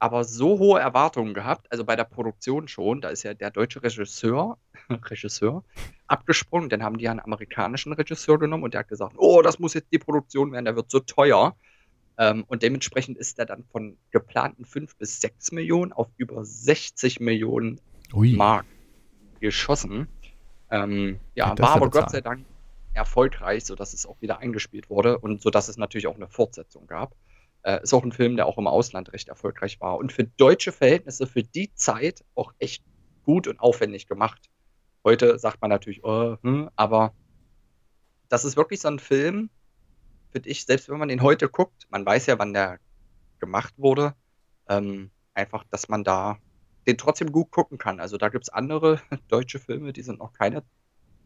[0.04, 3.82] aber so hohe Erwartungen gehabt, also bei der Produktion schon, da ist ja der deutsche
[3.82, 4.58] Regisseur,
[4.90, 5.64] Regisseur
[6.08, 9.74] abgesprungen, dann haben die einen amerikanischen Regisseur genommen und der hat gesagt, oh, das muss
[9.74, 11.56] jetzt die Produktion werden, der wird so teuer.
[12.18, 17.22] Ähm, und dementsprechend ist er dann von geplanten 5 bis 6 Millionen auf über 60
[17.22, 17.80] Millionen
[18.14, 18.34] Ui.
[18.34, 18.66] Mark
[19.40, 20.10] geschossen.
[20.70, 22.46] Ähm, ja, war aber Gott sei Dank
[22.94, 27.16] erfolgreich, sodass es auch wieder eingespielt wurde und sodass es natürlich auch eine Fortsetzung gab.
[27.64, 30.72] Äh, ist auch ein Film, der auch im Ausland recht erfolgreich war und für deutsche
[30.72, 32.84] Verhältnisse für die Zeit auch echt
[33.24, 34.50] gut und aufwendig gemacht.
[35.04, 37.14] Heute sagt man natürlich, äh, hm, aber
[38.30, 39.50] das ist wirklich so ein Film,
[40.32, 42.80] finde ich, selbst wenn man den heute guckt, man weiß ja, wann der
[43.40, 44.16] gemacht wurde,
[44.68, 46.38] ähm, einfach, dass man da
[46.88, 48.00] den trotzdem gut gucken kann.
[48.00, 50.64] Also da gibt es andere deutsche Filme, die sind noch keine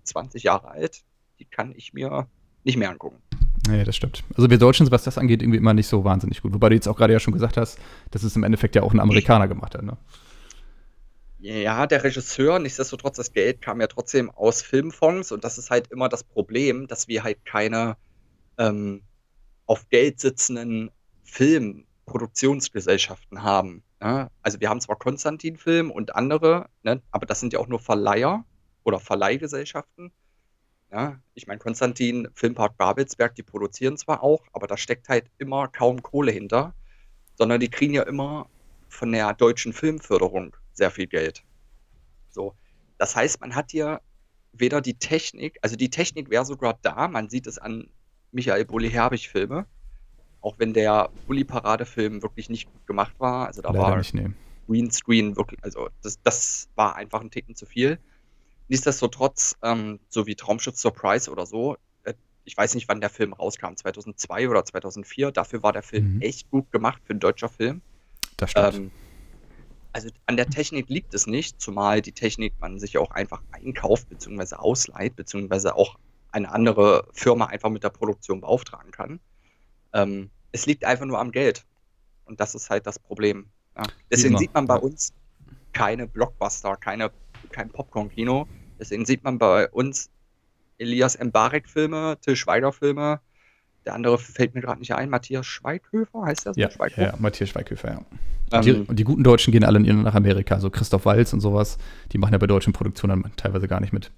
[0.03, 1.03] 20 Jahre alt.
[1.39, 2.27] Die kann ich mir
[2.63, 3.21] nicht mehr angucken.
[3.67, 4.23] Nee, das stimmt.
[4.35, 6.53] Also wir Deutschen, was das angeht, irgendwie immer nicht so wahnsinnig gut.
[6.53, 7.79] Wobei du jetzt auch gerade ja schon gesagt hast,
[8.11, 9.97] dass es im Endeffekt ja auch ein Amerikaner gemacht hat, ne?
[11.39, 15.91] Ja, der Regisseur, nichtsdestotrotz, das Geld kam ja trotzdem aus Filmfonds und das ist halt
[15.91, 17.95] immer das Problem, dass wir halt keine
[18.57, 19.03] ähm,
[19.67, 20.89] auf Geld sitzenden
[21.25, 23.83] Filmproduktionsgesellschaften haben.
[24.01, 24.31] Ne?
[24.41, 27.03] Also wir haben zwar Konstantin Film und andere, ne?
[27.11, 28.43] aber das sind ja auch nur Verleiher
[28.83, 30.11] oder Verleihgesellschaften.
[30.91, 35.67] Ja, ich meine, Konstantin Filmpark Babelsberg, die produzieren zwar auch, aber da steckt halt immer
[35.67, 36.73] kaum Kohle hinter,
[37.35, 38.49] sondern die kriegen ja immer
[38.87, 41.43] von der deutschen Filmförderung sehr viel Geld.
[42.29, 42.53] So,
[42.97, 44.01] das heißt, man hat hier
[44.53, 47.89] weder die Technik, also die Technik wäre sogar da, man sieht es an
[48.31, 49.65] Michael Bulli-Herbig-Filme,
[50.41, 54.29] auch wenn der Bulli-Parade-Film wirklich nicht gut gemacht war, also da Leider war nicht, nee.
[54.67, 57.99] Greenscreen wirklich, also das, das war einfach ein Ticken zu viel.
[58.67, 63.33] Nichtsdestotrotz, ähm, so wie Traumschiff Surprise oder so, äh, ich weiß nicht, wann der Film
[63.33, 66.21] rauskam, 2002 oder 2004, dafür war der Film Mhm.
[66.21, 67.81] echt gut gemacht für einen deutscher Film.
[68.37, 68.75] Das stimmt.
[68.75, 68.91] Ähm,
[69.93, 73.41] also an der Technik liegt es nicht, zumal die Technik man sich ja auch einfach
[73.51, 74.55] einkauft bzw.
[74.55, 75.97] ausleiht, beziehungsweise auch
[76.31, 79.19] eine andere Firma einfach mit der Produktion beauftragen kann.
[79.93, 81.65] Ähm, es liegt einfach nur am Geld.
[82.25, 83.49] Und das ist halt das Problem.
[83.75, 83.87] Ja.
[84.11, 85.13] Deswegen sieht man bei uns
[85.71, 87.11] keine Blockbuster, keine,
[87.51, 88.47] kein Popcorn-Kino.
[88.79, 90.09] Deswegen sieht man bei uns
[90.77, 93.19] Elias Mbarek-Filme, Till Schweiger-Filme.
[93.85, 95.09] Der andere fällt mir gerade nicht ein.
[95.09, 96.51] Matthias Schweighöfer heißt so?
[96.55, 97.01] ja, Schweighöfer?
[97.01, 97.97] ja, Matthias Schweighöfer, ja.
[98.51, 100.59] Ähm, Und die, und die guten Deutschen gehen alle in- nach Amerika.
[100.59, 101.77] So Christoph Walz und sowas,
[102.11, 104.11] die machen ja bei deutschen Produktionen teilweise gar nicht mit.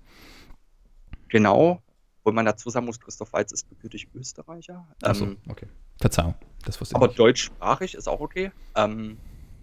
[1.30, 1.82] Genau,
[2.24, 4.88] wo man dazu sagen muss, Christoph Waltz ist gebürtig Österreicher.
[5.04, 5.68] Achso, Ähm, okay.
[6.02, 7.20] Verzeihung, das wusste ich aber nicht.
[7.20, 8.52] deutschsprachig ist auch okay.
[8.76, 9.18] Ähm,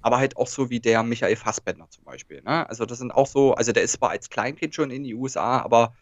[0.06, 2.40] aber halt auch so wie der Michael Fassbender zum Beispiel.
[2.40, 2.68] Ne?
[2.68, 5.58] Also das sind auch so, also der ist zwar als Kleinkind schon in die USA,
[5.58, 5.96] aber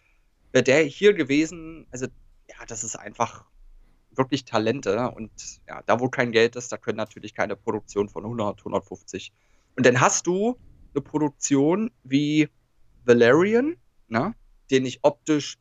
[0.53, 2.05] wäre der hier gewesen, also
[2.47, 3.47] ja, das ist einfach
[4.11, 5.31] wirklich Talente und
[5.67, 9.33] ja, da wo kein Geld ist, da können natürlich keine Produktion von 100, 150.
[9.75, 10.59] Und dann hast du
[10.95, 12.51] eine Produktion wie
[13.07, 14.35] Valerian, ne?
[14.71, 15.57] den ich optisch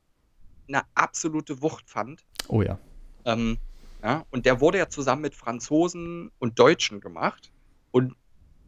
[0.67, 2.25] eine absolute Wucht fand.
[2.49, 2.77] Oh ja.
[3.23, 3.57] Ähm,
[4.03, 7.53] ja, und der wurde ja zusammen mit Franzosen und Deutschen gemacht.
[7.91, 8.17] Und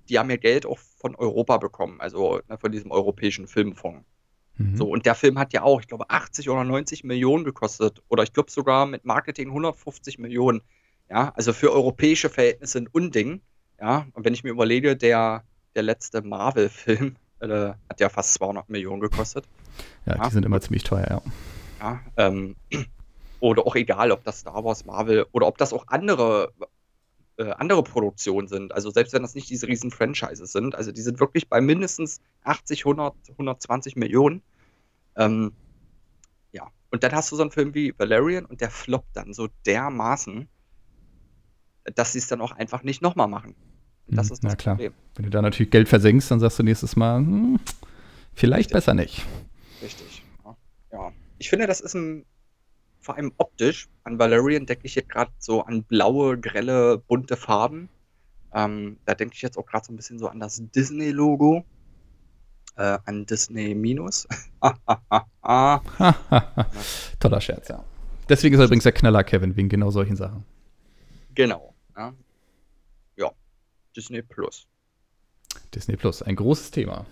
[0.10, 4.06] die haben ja Geld auch von Europa bekommen, also ne, von diesem europäischen Filmfonds.
[4.58, 4.78] Mhm.
[4.78, 8.02] So, und der Film hat ja auch, ich glaube, 80 oder 90 Millionen gekostet.
[8.08, 10.62] Oder ich glaube sogar mit Marketing 150 Millionen.
[11.10, 13.42] Ja, also für europäische Verhältnisse ein Unding.
[13.80, 15.44] Ja, und wenn ich mir überlege, der,
[15.76, 19.46] der letzte Marvel-Film äh, hat ja fast 200 Millionen gekostet.
[20.06, 20.28] ja, ja.
[20.28, 21.22] die sind immer ziemlich teuer, ja.
[21.80, 22.56] Ja, ähm,
[23.42, 26.54] oder auch egal, ob das Star Wars, Marvel oder ob das auch andere,
[27.38, 28.74] äh, andere Produktionen sind.
[28.74, 32.22] Also selbst wenn das nicht diese riesen Franchises sind, also die sind wirklich bei mindestens
[32.44, 34.42] 80, 100, 120 Millionen.
[35.18, 35.52] Ähm,
[36.52, 39.50] ja, und dann hast du so einen Film wie Valerian und der floppt dann so
[39.66, 40.48] dermaßen,
[41.96, 43.56] dass sie es dann auch einfach nicht nochmal machen.
[44.08, 44.76] Das Mhm, ist das na klar.
[44.76, 44.94] Problem.
[45.16, 47.60] Wenn du da natürlich Geld versenkst, dann sagst du nächstes Mal, hm,
[48.34, 48.74] vielleicht Richtig.
[48.74, 49.26] besser nicht.
[49.82, 50.24] Richtig.
[50.44, 50.58] Ja.
[50.92, 51.12] ja.
[51.38, 52.26] Ich finde, das ist ein,
[53.06, 57.88] vor allem optisch, an Valerian denke ich jetzt gerade so an blaue, grelle, bunte Farben.
[58.52, 61.64] Ähm, da denke ich jetzt auch gerade so ein bisschen so an das Disney-Logo.
[62.78, 64.28] Äh, an Disney Minus.
[67.20, 67.86] Toller Scherz, ja.
[68.28, 70.44] Deswegen ist er übrigens der Knaller, Kevin, wegen genau solchen Sachen.
[71.36, 71.74] genau.
[71.96, 72.14] Ja.
[73.18, 73.32] ja.
[73.96, 74.68] Disney Plus.
[75.74, 77.06] Disney Plus, ein großes Thema,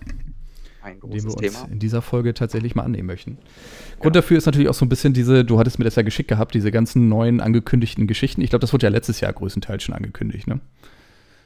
[0.84, 1.68] Ein dem wir großes uns Thema.
[1.72, 3.38] in dieser Folge tatsächlich mal annehmen möchten.
[4.00, 6.28] Grund dafür ist natürlich auch so ein bisschen diese, du hattest mir das ja geschickt
[6.28, 8.40] gehabt, diese ganzen neuen angekündigten Geschichten.
[8.42, 10.60] Ich glaube, das wurde ja letztes Jahr größtenteils schon angekündigt, ne?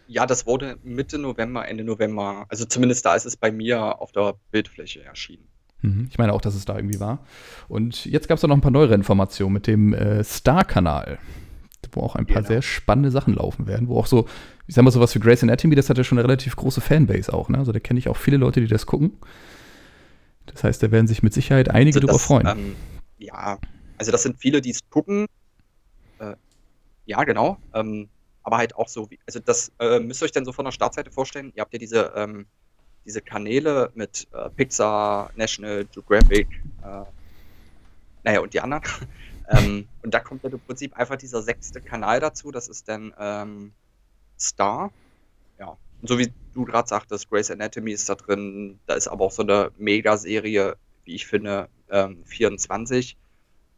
[0.09, 2.47] Ja, das wurde Mitte November, Ende November.
[2.49, 5.45] Also zumindest da ist es bei mir auf der Bildfläche erschienen.
[5.83, 6.09] Mhm.
[6.11, 7.21] Ich meine auch, dass es da irgendwie war.
[7.69, 11.19] Und jetzt gab es noch ein paar neuere Informationen mit dem äh, Star-Kanal,
[11.93, 12.49] wo auch ein paar Genau.
[12.49, 14.27] sehr spannende Sachen laufen werden, wo auch so,
[14.69, 17.33] ich sag mal, sowas wie Grey's Anatomy, das hat ja schon eine relativ große Fanbase
[17.33, 17.59] auch, ne?
[17.59, 19.19] Also da kenne ich auch viele Leute, die das gucken.
[20.45, 22.47] Das heißt, da werden sich mit Sicherheit einige Also drüber das, freuen.
[22.47, 22.77] Ähm,
[23.17, 23.59] ja,
[23.97, 25.27] also das sind viele, die es gucken.
[26.19, 26.35] Äh,
[27.07, 27.57] ja, genau.
[27.73, 28.11] Ähm,
[28.43, 30.73] aber halt auch so, wie, also das äh, müsst ihr euch dann so von der
[30.73, 31.51] Startseite vorstellen.
[31.55, 32.45] Ihr habt ja diese, ähm,
[33.07, 36.47] diese Kanäle mit äh, Pixar, National Geographic,
[36.83, 37.05] äh,
[38.23, 38.83] naja, und die anderen.
[39.49, 43.15] ähm, und da kommt dann im Prinzip einfach dieser sechste Kanal dazu, das ist dann
[43.19, 43.73] ähm,
[44.39, 44.91] Star.
[45.59, 49.25] Ja, und so wie du gerade sagtest, Grey's Anatomy ist da drin, da ist aber
[49.25, 53.17] auch so eine Mega-Serie, wie ich finde, ähm, 24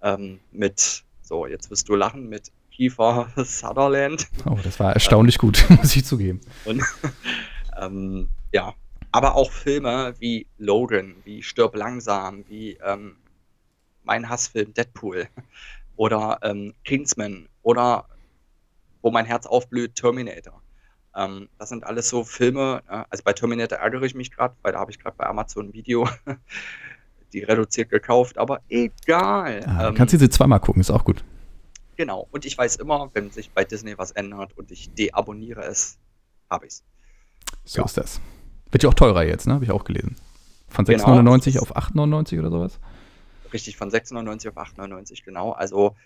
[0.02, 4.28] ähm, mit, so, jetzt wirst du lachen, mit Kiefer Sutherland.
[4.46, 6.40] Oh, das war erstaunlich gut, muss ich zugeben.
[6.64, 6.82] Und,
[7.80, 8.74] ähm, ja,
[9.12, 13.16] aber auch Filme wie Logan, wie Stirb langsam, wie ähm,
[14.04, 15.28] mein Hassfilm Deadpool
[15.96, 18.06] oder ähm, Kingsman oder
[19.02, 20.62] wo mein Herz aufblüht, Terminator.
[21.14, 24.72] Ähm, das sind alles so Filme, äh, also bei Terminator ärgere ich mich gerade, weil
[24.72, 26.08] da habe ich gerade bei Amazon ein Video
[27.32, 29.64] die reduziert gekauft, aber egal.
[29.66, 31.24] Ah, ähm, kannst du sie zweimal gucken, ist auch gut.
[31.96, 35.98] Genau, und ich weiß immer, wenn sich bei Disney was ändert und ich deabonniere es,
[36.48, 36.84] habe ich es.
[37.64, 37.84] So ja.
[37.84, 38.20] ist das.
[38.70, 39.54] Wird ja auch teurer jetzt, ne?
[39.54, 40.16] Habe ich auch gelesen.
[40.68, 42.78] Von 6,99 genau, auf 8,99 oder sowas?
[43.52, 45.52] Richtig, von 6,99 auf 8,99, genau.
[45.52, 45.96] Also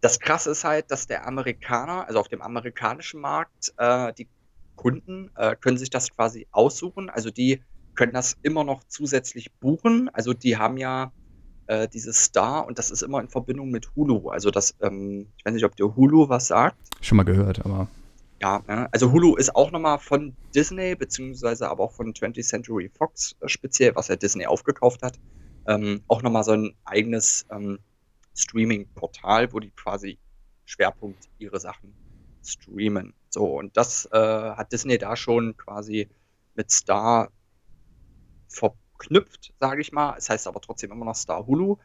[0.00, 4.28] das Krasse ist halt, dass der Amerikaner, also auf dem amerikanischen Markt, äh, die
[4.76, 7.10] Kunden äh, können sich das quasi aussuchen.
[7.10, 7.62] Also die
[7.94, 10.08] können das immer noch zusätzlich buchen.
[10.12, 11.12] Also die haben ja
[11.66, 14.30] äh, dieses Star und das ist immer in Verbindung mit Hulu.
[14.30, 16.76] Also das, ähm, ich weiß nicht, ob dir Hulu was sagt.
[17.02, 17.88] Schon mal gehört, aber.
[18.40, 18.88] Ja, ne?
[18.90, 23.48] also Hulu ist auch nochmal von Disney, beziehungsweise aber auch von 20th Century Fox äh,
[23.48, 25.18] speziell, was ja Disney aufgekauft hat.
[25.66, 27.80] Ähm, auch nochmal so ein eigenes ähm,
[28.34, 30.18] Streaming-Portal, wo die quasi
[30.64, 31.94] Schwerpunkt ihre Sachen
[32.44, 33.14] streamen.
[33.28, 36.08] So, und das äh, hat Disney da schon quasi
[36.54, 37.30] mit Star
[38.48, 40.16] verknüpft, sage ich mal.
[40.16, 41.76] Es heißt aber trotzdem immer noch Star Hulu.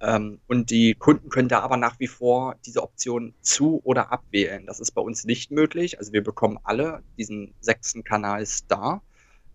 [0.00, 4.66] Ähm, und die Kunden können da aber nach wie vor diese Option zu- oder abwählen.
[4.66, 5.98] Das ist bei uns nicht möglich.
[5.98, 9.02] Also wir bekommen alle diesen sechsten Kanal Star.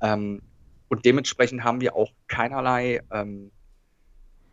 [0.02, 0.42] Ähm,
[0.88, 3.52] und dementsprechend haben wir auch keinerlei, ähm,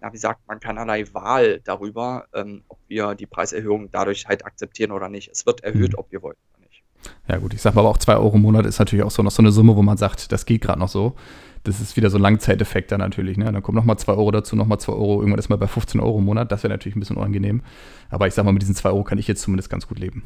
[0.04, 4.92] ja, wie sagt man, keinerlei Wahl darüber, ähm, ob wir die Preiserhöhung dadurch halt akzeptieren
[4.92, 5.30] oder nicht.
[5.30, 5.98] Es wird erhöht, mhm.
[5.98, 6.82] ob wir wollen oder nicht.
[7.26, 9.22] Ja gut, ich sag mal aber auch 2 Euro im Monat ist natürlich auch so
[9.22, 11.16] noch so eine Summe, wo man sagt, das geht gerade noch so
[11.64, 13.38] das ist wieder so ein Langzeiteffekt dann natürlich.
[13.38, 13.50] Ne?
[13.50, 16.18] Dann kommen nochmal 2 Euro dazu, nochmal 2 Euro, irgendwann ist man bei 15 Euro
[16.18, 16.52] im Monat.
[16.52, 17.62] Das wäre natürlich ein bisschen unangenehm.
[18.10, 20.22] Aber ich sag mal, mit diesen 2 Euro kann ich jetzt zumindest ganz gut leben.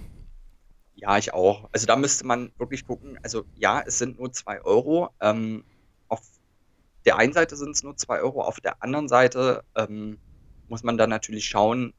[0.97, 1.69] Ja, ich auch.
[1.73, 3.19] Also da müsste man wirklich gucken.
[3.23, 5.11] Also ja, es sind nur 2 Euro.
[5.21, 5.63] Ähm,
[7.09, 10.19] der einen Seite sind es nur 2 Euro, auf der anderen Seite ähm,
[10.69, 11.95] muss man dann natürlich schauen,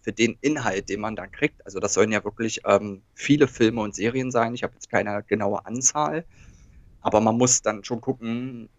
[0.00, 1.62] für den Inhalt, den man dann kriegt.
[1.66, 4.54] Also das sollen ja wirklich ähm, viele Filme und Serien sein.
[4.54, 6.24] Ich habe jetzt keine genaue Anzahl.
[7.02, 8.70] Aber man muss dann schon gucken,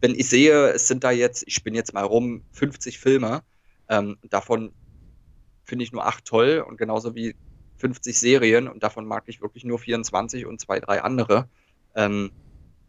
[0.00, 3.44] wenn ich sehe, es sind da jetzt, ich bin jetzt mal rum, 50 Filme,
[3.88, 4.72] ähm, davon
[5.62, 7.36] finde ich nur acht toll und genauso wie
[7.76, 11.48] 50 Serien und davon mag ich wirklich nur 24 und zwei, drei andere.
[11.94, 12.32] Ähm,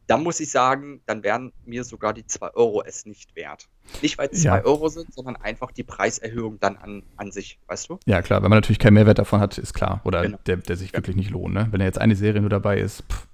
[0.07, 3.67] dann muss ich sagen, dann wären mir sogar die 2 Euro es nicht wert.
[4.01, 4.63] Nicht, weil es 2 ja.
[4.65, 7.99] Euro sind, sondern einfach die Preiserhöhung dann an, an sich, weißt du?
[8.05, 10.01] Ja, klar, wenn man natürlich keinen Mehrwert davon hat, ist klar.
[10.03, 10.37] Oder genau.
[10.45, 10.99] der, der sich genau.
[10.99, 11.53] wirklich nicht lohnt.
[11.53, 11.67] Ne?
[11.71, 13.27] Wenn er jetzt eine Serie nur dabei ist, pff.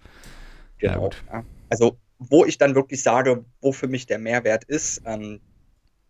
[0.80, 1.12] Genau.
[1.32, 5.42] Ja, also wo ich dann wirklich sage, wo für mich der Mehrwert ist, ähm,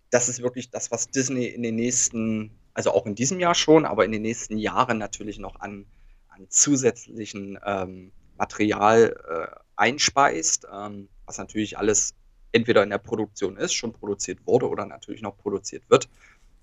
[0.10, 3.86] das ist wirklich das, was Disney in den nächsten, also auch in diesem Jahr schon,
[3.86, 5.86] aber in den nächsten Jahren natürlich noch an,
[6.28, 12.14] an zusätzlichen ähm, Material äh, einspeist, ähm, was natürlich alles
[12.52, 16.08] entweder in der Produktion ist, schon produziert wurde oder natürlich noch produziert wird.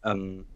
[0.05, 0.47] Ähm,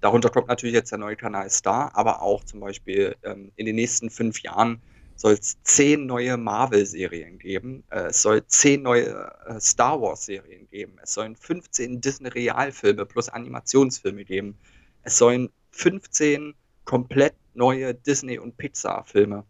[0.00, 3.74] darunter kommt natürlich jetzt der neue Kanal Star, aber auch zum Beispiel ähm, in den
[3.74, 4.80] nächsten fünf Jahren
[5.16, 7.82] soll es zehn neue Marvel-Serien geben.
[7.90, 10.96] Äh, es soll zehn neue äh, Star Wars-Serien geben.
[11.02, 14.56] Es sollen 15 Disney-Realfilme plus Animationsfilme geben.
[15.02, 19.44] Es sollen 15 komplett neue Disney- und Pixar-Filme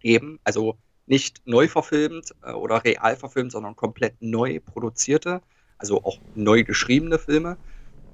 [0.00, 0.40] geben.
[0.44, 5.40] Also nicht neu verfilmt äh, oder real verfilmt, sondern komplett neu produzierte,
[5.78, 7.56] also auch neu geschriebene Filme,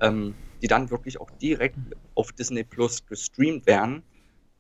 [0.01, 1.77] ähm, die dann wirklich auch direkt
[2.15, 4.03] auf Disney Plus gestreamt werden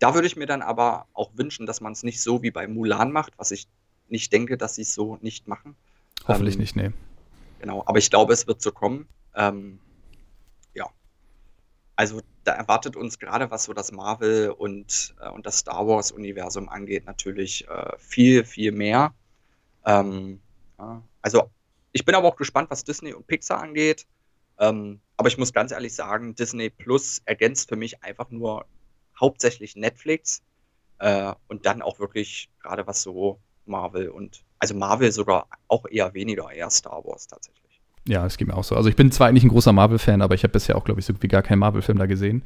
[0.02, 2.66] da würde ich mir dann aber auch wünschen, dass man es nicht so wie bei
[2.66, 3.68] Mulan macht, was ich
[4.08, 5.76] nicht denke, dass sie es so nicht machen.
[6.26, 6.90] Hoffentlich ähm, nicht, nee.
[7.60, 9.06] Genau, aber ich glaube, es wird so kommen.
[9.36, 9.78] Ähm.
[12.02, 16.68] Also da erwartet uns gerade, was so das Marvel und, äh, und das Star Wars-Universum
[16.68, 19.14] angeht, natürlich äh, viel, viel mehr.
[19.86, 20.40] Ähm,
[20.80, 21.00] ja.
[21.20, 21.48] Also
[21.92, 24.04] ich bin aber auch gespannt, was Disney und Pixar angeht.
[24.58, 28.66] Ähm, aber ich muss ganz ehrlich sagen, Disney Plus ergänzt für mich einfach nur
[29.20, 30.42] hauptsächlich Netflix
[30.98, 36.12] äh, und dann auch wirklich gerade was so Marvel und also Marvel sogar auch eher
[36.14, 37.61] weniger, eher Star Wars tatsächlich.
[38.08, 38.74] Ja, es geht mir auch so.
[38.74, 41.06] Also ich bin zwar eigentlich ein großer Marvel-Fan, aber ich habe bisher auch, glaube ich,
[41.06, 42.42] so wie gar keinen Marvel-Film da gesehen.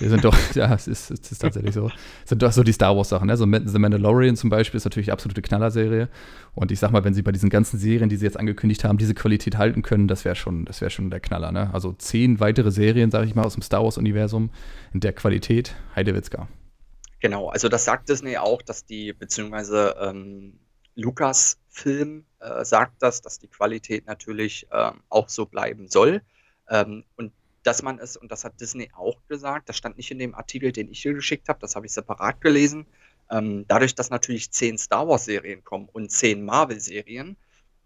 [0.00, 1.86] Wir sind doch, ja, es ist, es ist tatsächlich so.
[2.24, 3.36] Es sind doch so die Star Wars-Sachen, ne?
[3.36, 6.08] So The Mandalorian zum Beispiel ist natürlich absolute Knallerserie.
[6.54, 8.98] Und ich sag mal, wenn sie bei diesen ganzen Serien, die sie jetzt angekündigt haben,
[8.98, 11.72] diese Qualität halten können, das wäre schon, das wäre schon der Knaller, ne?
[11.72, 14.50] Also zehn weitere Serien, sage ich mal, aus dem Star Wars-Universum
[14.92, 16.48] in der Qualität, Heidewitzka.
[17.20, 20.54] Genau, also das sagt Disney auch, dass die, beziehungsweise ähm,
[20.96, 26.22] Lukas-Film äh, sagt das, dass die Qualität natürlich ähm, auch so bleiben soll.
[26.68, 30.18] Ähm, und dass man es, und das hat Disney auch gesagt, das stand nicht in
[30.18, 32.86] dem Artikel, den ich hier geschickt habe, das habe ich separat gelesen.
[33.30, 37.36] Ähm, dadurch, dass natürlich zehn Star Wars-Serien kommen und zehn Marvel-Serien,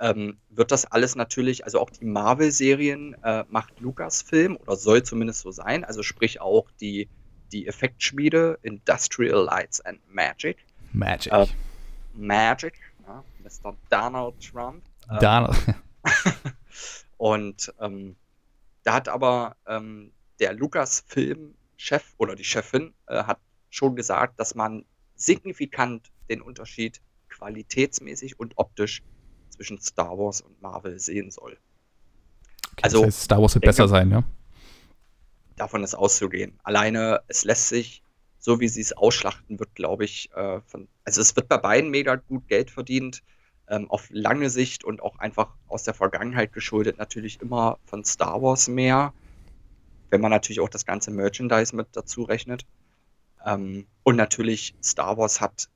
[0.00, 5.40] ähm, wird das alles natürlich, also auch die Marvel-Serien äh, macht Lucasfilm oder soll zumindest
[5.40, 7.08] so sein, also sprich auch die,
[7.52, 10.58] die Effektschmiede Industrial Lights and Magic.
[10.92, 11.32] Magic.
[11.32, 11.46] Äh,
[12.14, 12.74] Magic,
[13.06, 13.76] ja, Mr.
[13.90, 14.82] Donald Trump.
[15.10, 15.74] Ähm, Donald.
[17.16, 18.16] und ähm,
[18.82, 23.38] da hat aber ähm, der Lukas-Film-Chef oder die Chefin äh, hat
[23.70, 29.02] schon gesagt, dass man signifikant den Unterschied qualitätsmäßig und optisch
[29.50, 31.58] zwischen Star Wars und Marvel sehen soll.
[32.72, 34.22] Okay, also das heißt, Star Wars wird denke, besser sein, ja?
[35.56, 36.58] Davon ist auszugehen.
[36.62, 38.02] Alleine, es lässt sich,
[38.46, 41.90] so wie sie es ausschlachten wird, glaube ich, äh, von, also es wird bei beiden
[41.90, 43.24] mega gut Geld verdient
[43.66, 48.40] ähm, auf lange Sicht und auch einfach aus der Vergangenheit geschuldet natürlich immer von Star
[48.40, 49.12] Wars mehr,
[50.10, 52.66] wenn man natürlich auch das ganze Merchandise mit dazu rechnet.
[53.44, 55.68] Ähm, und natürlich Star Wars hat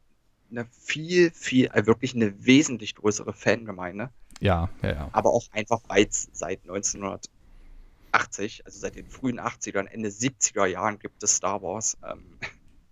[0.53, 4.11] eine viel, viel, äh, wirklich eine wesentlich größere Fangemeinde.
[4.39, 5.09] Ja, ja, ja.
[5.11, 11.21] Aber auch einfach weit seit 1980, also seit den frühen 80ern, Ende 70er Jahren gibt
[11.25, 11.97] es Star Wars.
[12.09, 12.39] Ähm,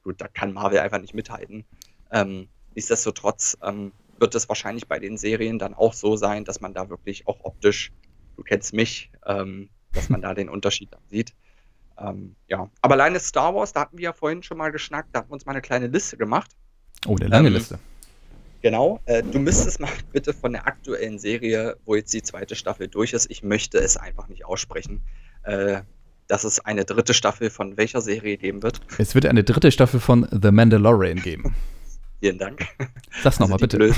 [0.08, 1.64] gut, da kann Marvel einfach nicht mithalten.
[2.10, 6.72] Ähm, nichtsdestotrotz ähm, wird es wahrscheinlich bei den Serien dann auch so sein, dass man
[6.72, 7.92] da wirklich auch optisch,
[8.36, 11.34] du kennst mich, ähm, dass man da den Unterschied dann sieht.
[11.98, 15.18] Ähm, ja, aber alleine Star Wars, da hatten wir ja vorhin schon mal geschnackt, da
[15.18, 16.52] hatten wir uns mal eine kleine Liste gemacht.
[17.06, 17.78] Oh, eine lange ähm, Liste.
[18.62, 22.88] Genau, äh, du müsstest mal bitte von der aktuellen Serie, wo jetzt die zweite Staffel
[22.88, 25.02] durch ist, ich möchte es einfach nicht aussprechen,
[25.42, 25.82] äh,
[26.28, 28.80] dass es eine dritte Staffel von welcher Serie geben wird.
[28.98, 31.54] Es wird eine dritte Staffel von The Mandalorian geben.
[32.20, 32.66] Vielen Dank.
[33.22, 33.78] Sag's nochmal, also bitte.
[33.78, 33.94] Blöd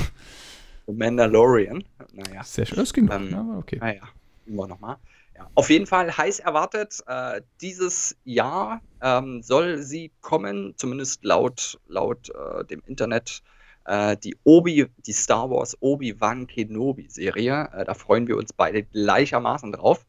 [0.87, 1.83] The Mandalorian.
[2.13, 2.43] Naja.
[2.43, 3.53] Sehr schön, das ging ähm, noch.
[3.53, 3.77] Ja, okay.
[3.79, 4.01] Naja,
[4.45, 4.97] immer nochmal.
[5.35, 7.01] Ja, auf jeden Fall heiß erwartet.
[7.07, 13.41] Äh, dieses Jahr ähm, soll sie kommen, zumindest laut, laut äh, dem Internet,
[13.85, 17.69] äh, die Obi, die Star Wars Obi-Wan Kenobi-Serie.
[17.73, 20.05] Äh, da freuen wir uns beide gleichermaßen drauf.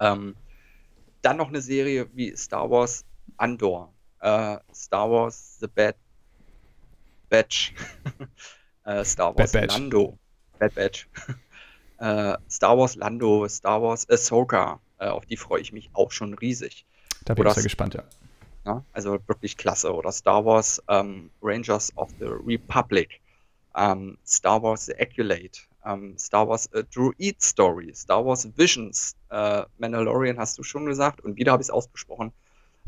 [0.00, 0.34] Ähm,
[1.24, 3.04] dann noch eine Serie wie Star Wars
[3.36, 3.92] Andor.
[4.20, 5.96] Äh, Star Wars The Bad
[7.28, 7.72] Batch.
[8.84, 10.18] äh, Star Wars Bad Lando.
[10.58, 11.08] Bad Batch.
[11.98, 14.80] äh, Star Wars Lando, Star Wars Ahsoka.
[14.98, 16.84] Äh, auf die freue ich mich auch schon riesig.
[17.24, 18.04] Da bin Oder ich sehr gespannt, ja.
[18.66, 18.84] ja.
[18.92, 19.94] Also wirklich klasse.
[19.94, 23.20] Oder Star Wars ähm, Rangers of the Republic.
[23.76, 25.60] Ähm, Star Wars The Acculate.
[25.84, 27.92] Ähm, Star Wars A Druid Story.
[27.94, 29.16] Star Wars Visions.
[29.30, 31.20] Äh, Mandalorian hast du schon gesagt.
[31.20, 32.32] Und wieder habe ich es ausgesprochen.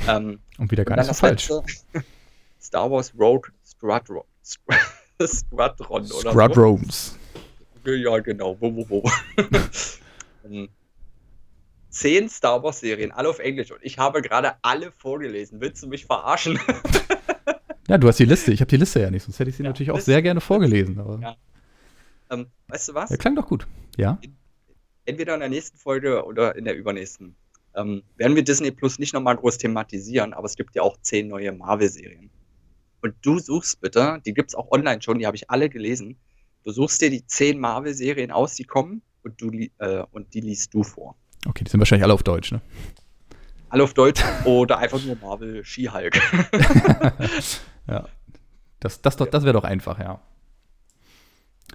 [0.06, 1.50] Ähm, und wieder gar nicht so falsch.
[2.60, 4.24] Star Wars Rogue Squadron.
[5.22, 7.18] Squadron oder Squadrons.
[7.84, 7.92] So.
[7.92, 8.56] Ja, genau.
[8.60, 9.10] Wo, wo, wo.
[10.48, 10.68] Ähm,
[11.90, 13.72] zehn Star Wars Serien, alle auf Englisch.
[13.72, 15.60] Und ich habe gerade alle vorgelesen.
[15.60, 16.58] Willst du mich verarschen?
[17.88, 18.52] ja, du hast die Liste.
[18.52, 20.40] Ich habe die Liste ja nicht, sonst hätte ich sie ja, natürlich auch sehr gerne
[20.40, 21.00] vorgelesen.
[21.00, 21.36] Aber ja.
[22.30, 23.08] Ähm, weißt du was?
[23.08, 23.66] Der klang doch gut.
[23.96, 24.18] Ja.
[25.04, 27.36] Entweder in der nächsten Folge oder in der übernächsten.
[27.74, 31.28] Ähm, werden wir Disney Plus nicht nochmal groß thematisieren, aber es gibt ja auch zehn
[31.28, 32.30] neue Marvel-Serien.
[33.02, 36.18] Und du suchst bitte, die gibt es auch online schon, die habe ich alle gelesen.
[36.64, 40.72] Du suchst dir die zehn Marvel-Serien aus, die kommen, und, du, äh, und die liest
[40.72, 41.16] du vor.
[41.46, 42.60] Okay, die sind wahrscheinlich alle auf Deutsch, ne?
[43.68, 46.20] Alle auf Deutsch oder einfach nur Marvel Ski-Hulk.
[47.88, 48.08] ja.
[48.80, 50.20] Das, das, das wäre doch einfach, ja.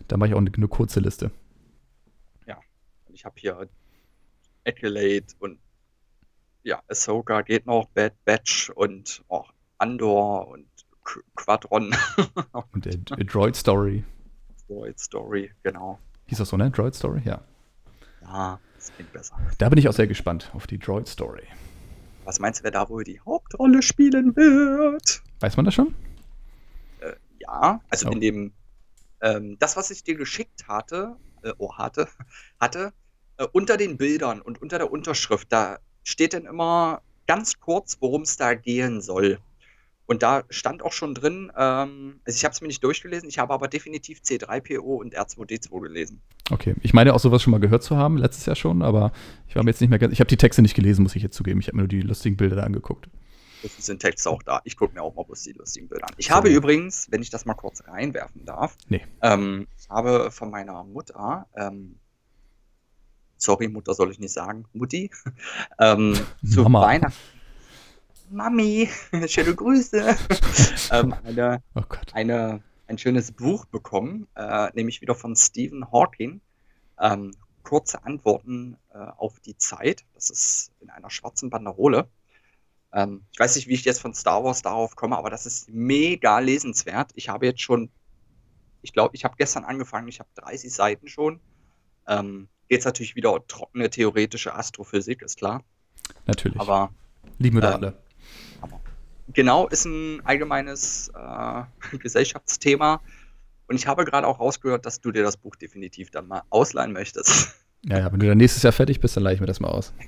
[0.08, 1.32] Da mache ich auch eine, eine kurze Liste.
[2.46, 2.60] Ja.
[3.10, 3.68] Ich habe hier
[4.66, 5.60] Accolade und
[6.64, 10.68] ja, Ahsoka geht noch, Bad Batch und auch Andor und
[11.36, 11.96] Quadron.
[12.74, 14.04] Und der Droid Story.
[14.68, 16.00] Droid Story, genau.
[16.28, 16.70] Hieß das so, ne?
[16.70, 17.22] Droid Story?
[17.26, 17.42] Ja.
[18.22, 19.36] Ja, das klingt besser.
[19.58, 21.44] Da bin ich auch sehr gespannt auf die Droid Story.
[22.24, 25.24] Was meinst du, wer da wohl die Hauptrolle spielen wird?
[25.40, 25.96] Weiß man das schon?
[27.00, 28.12] Äh, ja, also oh.
[28.12, 28.54] in dem,
[29.22, 32.08] ähm, das, was ich dir geschickt hatte, äh, oh, hatte,
[32.60, 32.94] hatte,
[33.38, 38.24] äh, unter den Bildern und unter der Unterschrift, da steht dann immer ganz kurz, worum
[38.24, 39.40] es da gehen soll.
[40.06, 43.40] Und da stand auch schon drin, ähm, also ich habe es mir nicht durchgelesen, ich
[43.40, 46.22] habe aber definitiv C3PO und R2D2 gelesen.
[46.50, 49.14] Okay, ich meine auch sowas schon mal gehört zu haben, letztes Jahr schon, aber
[49.48, 50.12] ich war mir jetzt nicht mehr ganz.
[50.12, 51.62] Ich habe die Texte nicht gelesen, muss ich jetzt zugeben.
[51.62, 53.08] Ich habe mir nur die lustigen Bilder da angeguckt.
[53.62, 54.62] Das sind Texte auch da.
[54.64, 56.14] Ich gucke mir auch mal bloß die lustigen Bilder an.
[56.18, 59.06] Ich habe übrigens, wenn ich das mal kurz reinwerfen darf, nee.
[59.22, 62.00] ähm, ich habe von meiner Mutter, ähm,
[63.38, 65.12] sorry, Mutter soll ich nicht sagen, Mutti,
[65.80, 66.82] ähm, zu Mama.
[66.82, 67.18] Weihnachten.
[68.32, 68.90] Mami,
[69.28, 70.16] schöne Grüße.
[70.92, 71.84] ähm, eine, Oh
[72.14, 76.40] eine, ein schönes Buch bekommen, äh, nämlich wieder von Stephen Hawking.
[77.00, 77.32] Ähm,
[77.64, 80.04] kurze Antworten äh, auf die Zeit.
[80.16, 82.08] Das ist in einer schwarzen Banderole.
[82.94, 85.70] Ähm, ich weiß nicht, wie ich jetzt von Star Wars darauf komme, aber das ist
[85.70, 87.12] mega lesenswert.
[87.16, 87.90] Ich habe jetzt schon,
[88.82, 91.40] ich glaube, ich habe gestern angefangen, ich habe 30 Seiten schon.
[92.08, 95.62] Ähm, Geht natürlich wieder um trockene theoretische Astrophysik, ist klar.
[96.26, 96.60] Natürlich.
[96.60, 96.92] Aber
[97.38, 97.98] Lieben wir doch ähm, alle.
[99.34, 101.64] genau ist ein allgemeines äh,
[101.98, 103.02] Gesellschaftsthema.
[103.68, 106.94] Und ich habe gerade auch rausgehört, dass du dir das Buch definitiv dann mal ausleihen
[106.94, 107.56] möchtest.
[107.84, 109.70] Ja, ja, wenn du dann nächstes Jahr fertig bist, dann leihe ich mir das mal
[109.70, 109.94] aus.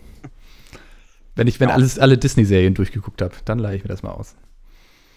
[1.36, 1.76] Wenn ich, wenn Ja.
[1.76, 4.36] alles, alle Disney-Serien durchgeguckt habe, dann leihe ich mir das mal aus.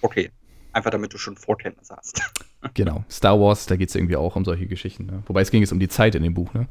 [0.03, 0.31] Okay.
[0.73, 2.21] Einfach damit du schon Vorkenntnisse hast.
[2.75, 3.05] Genau.
[3.09, 5.07] Star Wars, da geht es irgendwie auch um solche Geschichten.
[5.07, 5.23] Ne?
[5.27, 6.67] Wobei es ging jetzt um die Zeit in dem Buch, ne?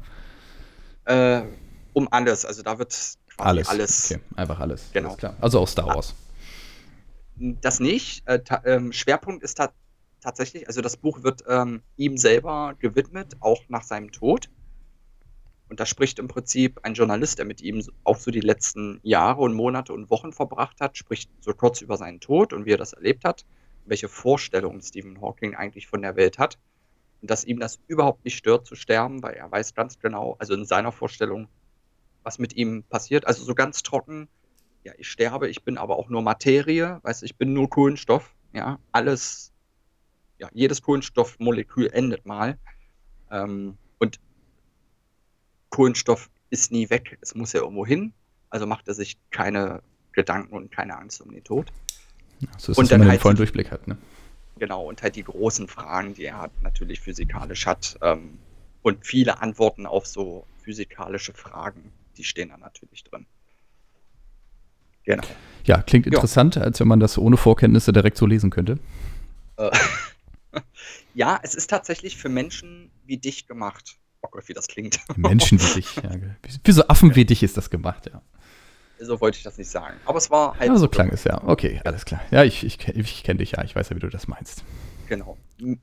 [1.06, 1.42] Äh,
[1.94, 2.44] um alles.
[2.44, 2.94] Also da wird
[3.38, 3.68] Alles.
[3.68, 4.10] alles.
[4.12, 4.90] Okay, einfach alles.
[4.92, 5.08] Genau.
[5.08, 5.36] Alles klar.
[5.40, 6.14] Also auch Star Wars.
[7.36, 8.28] Das nicht.
[8.28, 9.70] Äh, ähm, Schwerpunkt ist ta
[10.20, 14.50] tatsächlich, also das Buch wird ähm, ihm selber gewidmet, auch nach seinem Tod.
[15.68, 19.40] Und da spricht im Prinzip ein Journalist, der mit ihm auch so die letzten Jahre
[19.42, 22.78] und Monate und Wochen verbracht hat, spricht so kurz über seinen Tod und wie er
[22.78, 23.44] das erlebt hat,
[23.84, 26.58] welche Vorstellungen Stephen Hawking eigentlich von der Welt hat.
[27.20, 30.54] Und dass ihm das überhaupt nicht stört zu sterben, weil er weiß ganz genau, also
[30.54, 31.48] in seiner Vorstellung,
[32.22, 33.26] was mit ihm passiert.
[33.26, 34.28] Also so ganz trocken,
[34.84, 38.78] ja, ich sterbe, ich bin aber auch nur Materie, weißt ich bin nur Kohlenstoff, ja,
[38.92, 39.52] alles,
[40.38, 42.58] ja, jedes Kohlenstoffmolekül endet mal.
[43.30, 44.20] Ähm, und
[45.76, 48.14] Kohlenstoff ist nie weg, es muss ja irgendwo hin,
[48.48, 51.70] also macht er sich keine Gedanken und keine Angst um den Tod.
[52.56, 53.98] So ist Und es, dann wenn man den halt vollen die- Durchblick hat, ne?
[54.58, 57.98] Genau, und halt die großen Fragen, die er hat, natürlich physikalisch hat.
[58.00, 58.38] Ähm,
[58.80, 63.26] und viele Antworten auf so physikalische Fragen, die stehen da natürlich drin.
[65.04, 65.24] Genau.
[65.64, 68.78] Ja, klingt interessant, als wenn man das ohne Vorkenntnisse direkt so lesen könnte.
[69.58, 69.70] Äh,
[71.14, 73.98] ja, es ist tatsächlich für Menschen wie dich gemacht.
[74.26, 74.98] Oh Gott, wie das klingt.
[75.16, 75.96] Menschen wie dich.
[75.96, 76.10] Ja,
[76.64, 78.20] wie- so Affen wie dich ist das gemacht, ja.
[78.98, 79.96] so wollte ich das nicht sagen.
[80.04, 80.68] Aber es war halt.
[80.68, 81.42] Ja, so klang es, ja.
[81.44, 82.20] Okay, alles klar.
[82.30, 83.64] Ja, ich, ich, ich kenne dich ja.
[83.64, 84.64] Ich weiß ja, wie du das meinst.
[85.08, 85.36] Genau.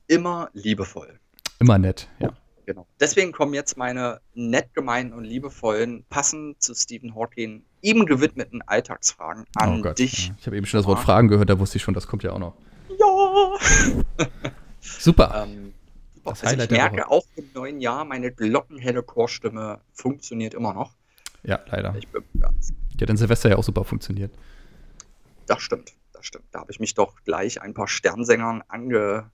[0.08, 1.20] Immer liebevoll.
[1.60, 2.34] Immer nett, ja.
[2.66, 2.88] Genau.
[3.00, 9.46] Deswegen kommen jetzt meine nett gemeinten und liebevollen, passend zu Stephen Hawking, ihm gewidmeten Alltagsfragen
[9.56, 10.32] an oh dich.
[10.40, 11.00] Ich habe eben schon das Wort.
[11.00, 12.56] Fragen gehört, da wusste ich schon, das kommt ja auch noch.
[12.98, 14.28] Ja!
[14.80, 15.46] Super.
[15.46, 15.74] Ähm,
[16.26, 17.12] Das also ich merke Woche.
[17.12, 20.94] auch im neuen Jahr, meine glockenhelle Chorstimme funktioniert immer noch.
[21.44, 21.94] Ja, leider.
[21.98, 22.78] Ich bin begeistert.
[22.94, 24.34] Die hat in Silvester ja auch super funktioniert.
[25.48, 26.46] Das stimmt, das stimmt.
[26.52, 29.30] Da habe ich mich doch gleich ein paar Sternsängern ange...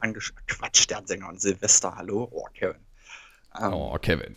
[0.00, 2.28] ange Quatsch, Sternsängern, Silvester, hallo?
[2.30, 2.76] Oh, Kevin.
[3.58, 4.36] Ähm, Oh, Kevin.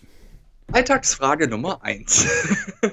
[0.71, 2.25] Alltagsfrage Nummer 1.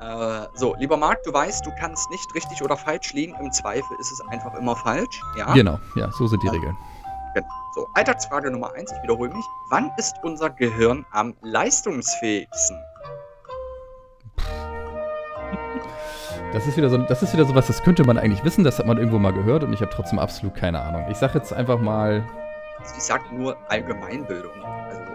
[0.00, 3.34] äh, so, lieber Marc, du weißt, du kannst nicht richtig oder falsch liegen.
[3.40, 5.20] Im Zweifel ist es einfach immer falsch.
[5.38, 5.52] Ja?
[5.54, 6.52] Genau, ja, so sind die Ja.
[6.52, 6.76] Regeln.
[7.34, 7.46] Genau.
[7.74, 9.44] So, Alltagsfrage Nummer 1, ich wiederhole mich.
[9.70, 12.78] Wann ist unser Gehirn am leistungsfähigsten?
[16.52, 18.86] Das ist wieder so, das ist wieder sowas, das könnte man eigentlich wissen, das hat
[18.86, 21.04] man irgendwo mal gehört und ich habe trotzdem absolut keine Ahnung.
[21.10, 22.24] Ich sage jetzt einfach mal,
[22.78, 24.52] Also ich sag nur Allgemeinbildung.
[24.62, 25.12] Also,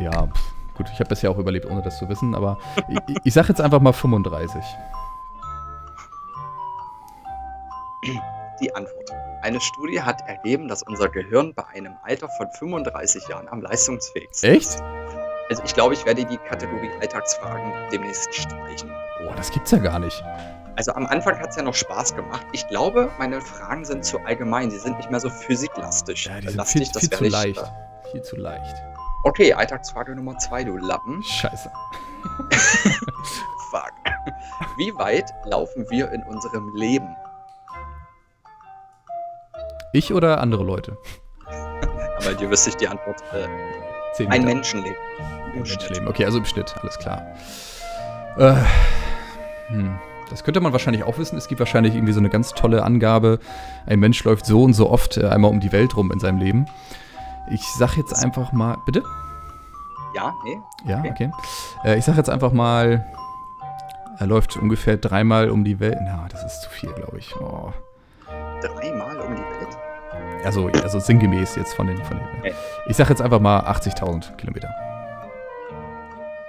[0.00, 2.58] ja, pf, gut, ich habe bisher auch überlebt, ohne das zu wissen, aber
[2.88, 4.60] ich, ich sage jetzt einfach mal 35.
[8.60, 9.23] die Antwort.
[9.44, 14.48] Eine Studie hat ergeben, dass unser Gehirn bei einem Alter von 35 Jahren am leistungsfähigsten
[14.50, 14.68] Echt?
[14.70, 14.82] ist.
[15.50, 18.90] Also ich glaube, ich werde die Kategorie Alltagsfragen demnächst streichen.
[19.22, 20.24] Boah, das gibt's ja gar nicht.
[20.76, 22.46] Also am Anfang hat es ja noch Spaß gemacht.
[22.52, 24.70] Ich glaube, meine Fragen sind zu allgemein.
[24.70, 26.24] Sie sind nicht mehr so physiklastig.
[26.24, 27.58] Ja, die Äh, sind lastig, viel, das viel zu ich, leicht.
[27.62, 28.76] äh, Viel zu leicht.
[29.24, 31.22] Okay, Alltagsfrage Nummer zwei, du Lappen.
[31.22, 31.70] Scheiße.
[33.70, 33.92] Fuck.
[34.78, 37.14] Wie weit laufen wir in unserem Leben?
[39.94, 40.98] Ich oder andere Leute?
[42.18, 43.22] Aber dir wüsste ich die Antwort.
[43.32, 44.44] Äh, ein.
[44.44, 44.96] Menschenleben.
[45.54, 45.82] Im Schnitt.
[45.82, 46.08] Menschenleben.
[46.08, 47.22] Okay, also im Schnitt, alles klar.
[48.36, 48.54] Äh,
[49.68, 49.96] hm.
[50.30, 51.38] Das könnte man wahrscheinlich auch wissen.
[51.38, 53.38] Es gibt wahrscheinlich irgendwie so eine ganz tolle Angabe.
[53.86, 56.38] Ein Mensch läuft so und so oft äh, einmal um die Welt rum in seinem
[56.38, 56.66] Leben.
[57.52, 58.78] Ich sag jetzt einfach mal.
[58.86, 59.04] Bitte?
[60.16, 60.58] Ja, nee.
[60.90, 61.10] Ja, Okay.
[61.10, 61.30] okay.
[61.84, 63.06] Äh, ich sag jetzt einfach mal.
[64.18, 65.98] Er läuft ungefähr dreimal um die Welt.
[66.02, 67.36] Na, das ist zu viel, glaube ich.
[67.36, 67.72] Oh.
[68.68, 69.76] Dreimal um die Welt.
[70.44, 72.02] Also, also sinngemäß jetzt von den.
[72.04, 72.54] Von den Okay.
[72.86, 74.68] Ich sag jetzt einfach mal 80.000 Kilometer.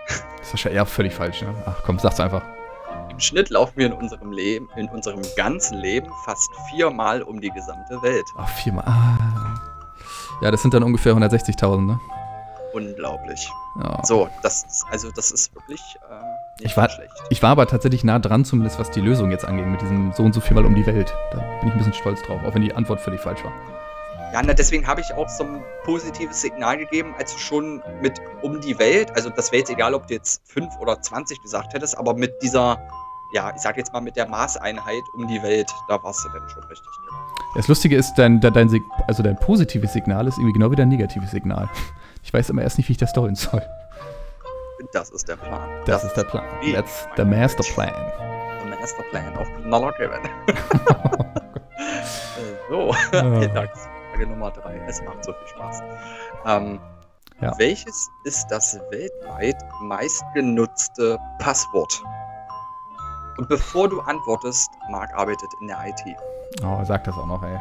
[0.07, 1.55] Das ist wahrscheinlich eher völlig falsch, ne?
[1.66, 2.43] Ach komm, sag's einfach.
[3.09, 7.49] Im Schnitt laufen wir in unserem Leben, in unserem ganzen Leben fast viermal um die
[7.49, 8.26] gesamte Welt.
[8.38, 8.84] Ach, viermal.
[8.86, 9.55] Ah.
[10.41, 11.99] Ja, das sind dann ungefähr 160.000, ne?
[12.74, 13.49] Unglaublich.
[13.82, 14.03] Ja.
[14.03, 16.13] So, das ist, also das ist wirklich äh,
[16.60, 17.12] nicht Ich war- schlecht.
[17.30, 20.24] Ich war aber tatsächlich nah dran, zumindest was die Lösung jetzt anging, mit diesem so
[20.24, 21.14] und so viermal um die Welt.
[21.32, 23.51] Da bin ich ein bisschen stolz drauf, auch wenn die Antwort völlig falsch war.
[24.34, 28.20] Ja, na, deswegen habe ich auch so ein positives Signal gegeben, als du schon mit
[28.41, 31.74] um die Welt, also das wäre jetzt egal, ob du jetzt 5 oder 20 gesagt
[31.74, 32.78] hättest, aber mit dieser,
[33.34, 36.49] ja, ich sag jetzt mal mit der Maßeinheit um die Welt, da warst du dann
[36.49, 36.88] schon richtig.
[37.56, 38.70] Das Lustige ist, dein, dein,
[39.08, 41.70] also dein positives Signal ist irgendwie genau wie dein negatives Signal.
[42.24, 43.62] Ich weiß immer erst nicht, wie ich das deuten soll.
[44.91, 45.69] Das ist der Plan.
[45.86, 46.43] Das, ist der Plan.
[46.73, 47.93] That's the master plan.
[48.69, 50.19] Der Masterplan auf Knaller Kevin.
[50.47, 50.49] Äh,
[52.69, 53.23] so, Ja.
[53.23, 54.82] Mittagsfrage Nummer 3.
[54.88, 55.82] Es macht so viel Spaß.
[56.45, 56.80] Ähm,
[57.41, 57.53] Ja.
[57.57, 62.01] Welches ist das weltweit meistgenutzte Passwort?
[63.38, 66.01] Und bevor du antwortest, Marc arbeitet in der IT.
[66.63, 67.59] Oh, sag das auch noch, ey.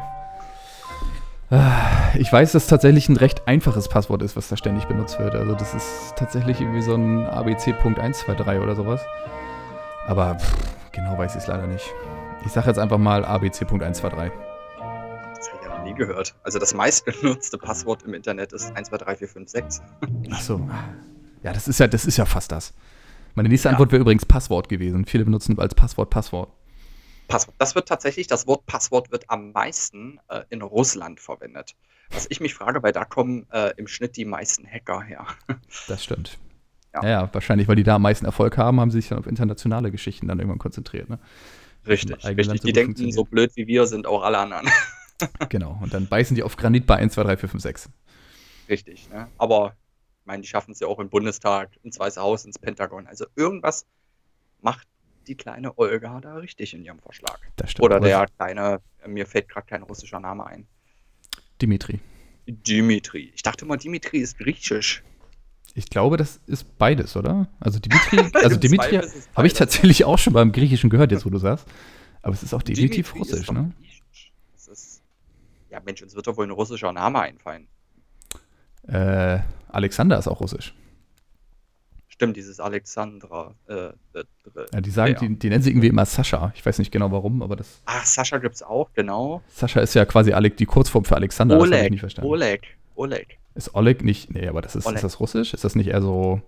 [1.51, 5.19] Ah, Ich weiß, dass es tatsächlich ein recht einfaches Passwort ist, was da ständig benutzt
[5.19, 5.35] wird.
[5.35, 9.01] Also das ist tatsächlich irgendwie so ein ABC.123 oder sowas.
[10.07, 10.55] Aber pff,
[10.91, 11.85] genau weiß ich es leider nicht.
[12.45, 14.01] Ich sage jetzt einfach mal ABC.123.
[14.01, 14.31] Das habe
[15.59, 16.35] ich ja noch nie gehört.
[16.43, 19.81] Also das meistgenutzte Passwort im Internet ist 123456.
[20.31, 20.69] Ach so.
[21.43, 22.73] Ja, das ist ja, das ist ja fast das.
[23.35, 23.71] Meine nächste Ja.
[23.73, 25.05] Antwort wäre übrigens Passwort gewesen.
[25.05, 26.49] Viele benutzen als Passwort Passwort.
[27.27, 27.55] Passwort.
[27.59, 31.75] Das wird tatsächlich, das Wort Passwort wird am meisten äh, in Russland verwendet.
[32.11, 35.25] Was ich mich frage, weil da kommen äh, im Schnitt die meisten Hacker her.
[35.87, 36.37] Das stimmt.
[36.93, 37.03] Ja.
[37.03, 37.33] Ja.
[37.33, 40.27] wahrscheinlich, weil die da am meisten Erfolg haben, haben sie sich dann auf internationale Geschichten
[40.27, 41.09] dann irgendwann konzentriert.
[41.09, 41.19] Ne?
[41.85, 42.47] Richtig, richtig.
[42.47, 44.69] Land so Die denken, so blöd wie wir sind auch alle anderen.
[45.47, 45.79] Genau.
[45.81, 47.89] Und dann beißen die auf Granit bei 1, 2, 3, 4, 5, 6.
[48.67, 49.29] Richtig, ne?
[49.37, 49.77] Aber
[50.19, 53.07] ich meine, die schaffen es ja auch im Bundestag, ins Weiße Haus, ins Pentagon.
[53.07, 53.85] Also irgendwas
[54.61, 54.85] macht
[55.27, 57.39] die kleine Olga da richtig in ihrem Vorschlag.
[57.55, 57.85] Das stimmt.
[57.85, 60.67] Oder der kleine, mir fällt gerade kein russischer Name ein.
[61.61, 61.99] Dimitri.
[62.47, 63.31] Dimitri.
[63.33, 65.03] Ich dachte immer, Dimitri ist griechisch.
[65.73, 67.47] Ich glaube, das ist beides, oder?
[67.59, 69.01] Also Dimitri, also Im Dimitri
[69.35, 71.67] habe ich tatsächlich auch schon beim Griechischen gehört, jetzt wo du sagst.
[72.21, 73.71] Aber es ist auch definitiv Dimitri russisch, ne?
[74.67, 75.01] ist,
[75.69, 77.67] ja, Mensch, uns wird doch wohl ein russischer Name einfallen.
[78.87, 80.73] Äh, Alexander ist auch russisch.
[82.15, 83.53] Stimmt, dieses Alexandra.
[83.67, 84.23] Äh, äh,
[84.73, 85.19] Ja, die sagen, Ja.
[85.19, 86.53] die, die nennen sie irgendwie immer Sascha.
[86.55, 87.81] Ich weiß nicht genau warum, aber das.
[87.85, 89.41] Ach, Sascha gibt's auch, genau.
[89.49, 91.55] Sascha ist ja quasi Ale die Kurzform für Alexander.
[91.55, 92.29] das habe ich Oleg, nicht verstanden.
[92.31, 93.37] Oleg, Oleg.
[93.55, 94.31] Ist Oleg nicht.
[94.33, 94.95] Nee, aber das ist, Oleg.
[94.95, 95.53] ist das russisch?
[95.53, 96.41] Ist das nicht eher so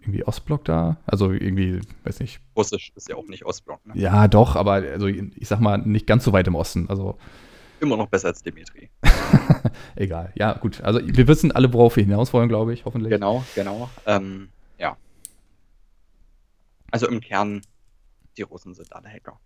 [0.00, 0.96] irgendwie Ostblock da?
[1.06, 2.40] Also irgendwie, weiß nicht.
[2.56, 3.92] Russisch ist ja auch nicht Ostblock, ne?
[3.96, 6.88] Ja, doch, aber also ich sag mal, nicht ganz so weit im Osten.
[6.88, 7.16] Also
[7.80, 8.90] Immer noch besser als Dimitri.
[9.96, 10.32] egal.
[10.34, 10.80] Ja, gut.
[10.82, 13.10] Also wir wissen alle, worauf wir hinaus wollen, glaube ich, hoffentlich.
[13.10, 13.88] Genau, genau.
[14.06, 14.48] Ähm,
[14.78, 14.96] ja.
[16.90, 17.62] Also im Kern,
[18.36, 19.38] die Russen sind alle Hacker.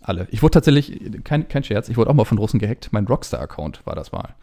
[0.00, 0.28] Alle.
[0.30, 2.92] Ich wurde tatsächlich, kein, kein Scherz, ich wurde auch mal von Russen gehackt.
[2.92, 4.36] Mein Rockstar-Account war das mal.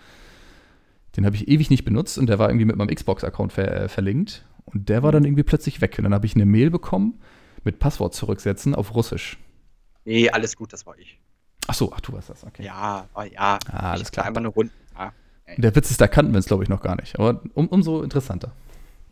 [1.15, 3.87] Den habe ich ewig nicht benutzt und der war irgendwie mit meinem Xbox-Account ver äh,
[3.87, 4.43] verlinkt.
[4.65, 5.95] Und der war dann irgendwie plötzlich weg.
[5.97, 7.21] Und dann habe ich eine Mail bekommen
[7.63, 9.37] mit Passwort zurücksetzen auf Russisch.
[10.03, 11.19] Nee, alles gut, das war ich.
[11.67, 12.63] Ach so, ach, du warst das, okay.
[12.63, 13.59] Ja, ah, ja.
[13.71, 14.25] Ah, alles klar.
[14.25, 14.71] Einfach eine Runde.
[14.97, 15.11] Ja,
[15.57, 17.17] Der Witz ist, da kannten wir es, glaube ich, noch gar nicht.
[17.19, 18.51] Aber um, umso interessanter.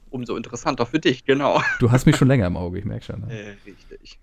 [0.10, 1.62] umso interessanter für dich, genau.
[1.80, 3.22] Du hast mich schon länger im Auge, ich merke schon.
[3.22, 3.34] Ne?
[3.34, 4.20] Äh, richtig.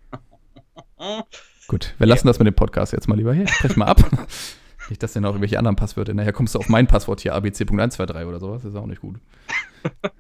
[1.69, 3.47] Gut, wir lassen das mit dem Podcast jetzt mal lieber hier.
[3.49, 4.01] Sprech mal ab.
[4.89, 6.15] nicht, dass denn noch irgendwelche anderen Passwörter.
[6.15, 8.63] Nachher kommst du auf mein Passwort hier, abc.123 oder sowas.
[8.63, 9.19] Das ist auch nicht gut.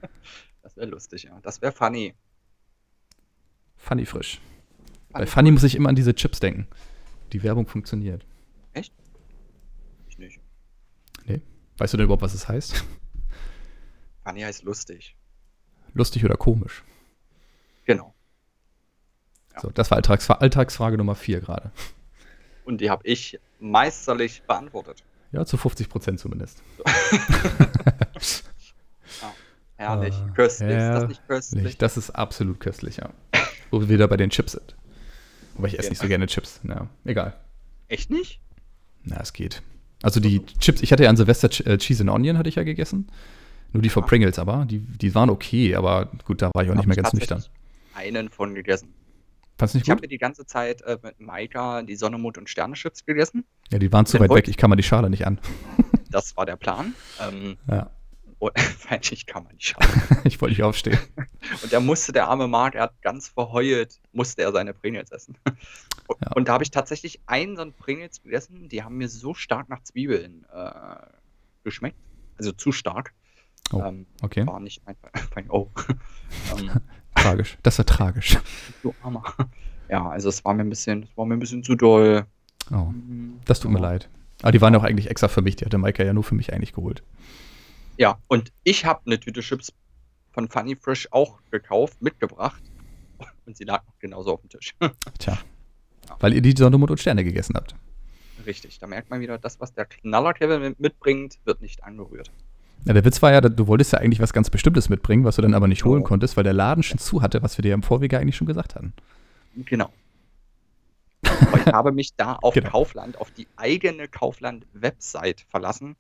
[0.63, 1.37] Das wäre lustig, ja.
[1.43, 2.15] Das wäre funny.
[3.77, 4.41] Funny frisch.
[5.11, 5.27] Bei Funny.
[5.27, 6.69] Funny muss ich immer an diese Chips denken.
[7.33, 8.27] Die Werbung funktioniert.
[8.75, 10.41] Ich nicht.
[11.81, 12.85] Weißt du denn überhaupt, was es heißt?
[14.23, 15.17] Funny heißt lustig.
[15.95, 16.85] Lustig oder komisch?
[17.87, 18.15] Genau.
[19.55, 19.61] Ja.
[19.61, 21.73] So, das war Alltagsfra Alltagsfrage Nummer 4 gerade.
[22.67, 25.03] Und die habe ich meisterlich beantwortet.
[25.33, 26.63] Ja, zu 50 Prozent zumindest.
[29.77, 30.15] Herrlich.
[30.15, 30.69] Ah, köstlich.
[30.69, 31.79] Ist das nicht köstlich?
[31.79, 33.09] Das ist absolut köstlich, ja.
[33.71, 34.77] Wo wir wieder bei den Chips sind.
[35.61, 35.91] Wobei ich esse Ja.
[35.91, 36.61] nicht so gerne Chips.
[36.63, 37.35] Na, egal.
[37.89, 38.41] Echt nicht?
[39.05, 39.63] Na, es geht.
[40.03, 42.63] Also die Chips, ich hatte ja an Silvester äh, Cheese and Onion, hatte ich ja
[42.63, 43.09] gegessen.
[43.73, 44.07] Nur die von Ah.
[44.07, 44.65] Pringles aber.
[44.69, 47.45] Die, die waren okay, aber gut, da war ich auch nicht mehr ganz nüchtern.
[47.95, 48.89] Einen von gegessen.
[49.59, 52.49] Fandest du nicht Ich habe die ganze Zeit äh, mit Maika die Sonne, Mond und
[52.49, 53.45] Sterne Chips gegessen.
[53.71, 54.49] Ja, die waren zu weit weg.
[54.49, 55.39] Ich kann mal die Schale nicht an.
[56.11, 56.95] Das war der Plan.
[57.21, 57.91] Ähm, Ja.
[58.41, 58.53] Und
[59.13, 60.19] ich kann man nicht schaffen.
[60.25, 60.99] ich wollte nicht aufstehen.
[61.63, 65.37] Und der musste, der arme Mark, er hat ganz verheult, musste er seine Pringles essen.
[66.09, 66.33] Und, Ja.
[66.35, 69.69] und da habe ich tatsächlich einen so einen Pringles gegessen, die haben mir so stark
[69.69, 70.71] nach Zwiebeln äh,
[71.65, 71.97] geschmeckt.
[72.37, 73.13] Also zu stark.
[73.73, 74.83] Oh, ähm, Okay, war nicht
[75.33, 75.49] Feind.
[75.51, 75.69] Oh.
[77.15, 77.59] tragisch.
[77.63, 78.39] Das war tragisch.
[78.83, 79.23] du armer.
[79.89, 82.25] Ja, also es war mir ein bisschen, es war mir ein bisschen zu doll.
[82.73, 82.93] Oh,
[83.45, 84.09] das tut mir leid.
[84.43, 85.57] Aber die waren ja auch eigentlich extra für mich.
[85.57, 87.03] Die hatte Maika ja nur für mich eigentlich geholt.
[88.01, 89.75] Ja, und ich habe eine Tüte Chips
[90.33, 92.63] von Funny Fresh auch gekauft, mitgebracht.
[93.45, 94.75] Und sie lag noch genauso auf dem Tisch.
[95.19, 95.37] Tja.
[96.19, 97.75] Weil ihr die Sondermond und Sterne gegessen habt.
[98.47, 102.31] Richtig, da merkt man wieder, das, was der Knaller Kevin mit- mitbringt, wird nicht angerührt.
[102.87, 105.43] Ja, der Witz war ja, du wolltest ja eigentlich was ganz Bestimmtes mitbringen, was du
[105.43, 106.07] dann aber nicht holen Oh.
[106.07, 108.77] konntest, weil der Laden schon zu hatte, was wir dir im Vorwege eigentlich schon gesagt
[108.77, 108.95] hatten.
[109.57, 109.93] Genau.
[111.23, 111.31] Ich
[111.67, 112.71] habe mich da auf Genau.
[112.71, 115.97] Kaufland, auf die eigene Kaufland-Website verlassen.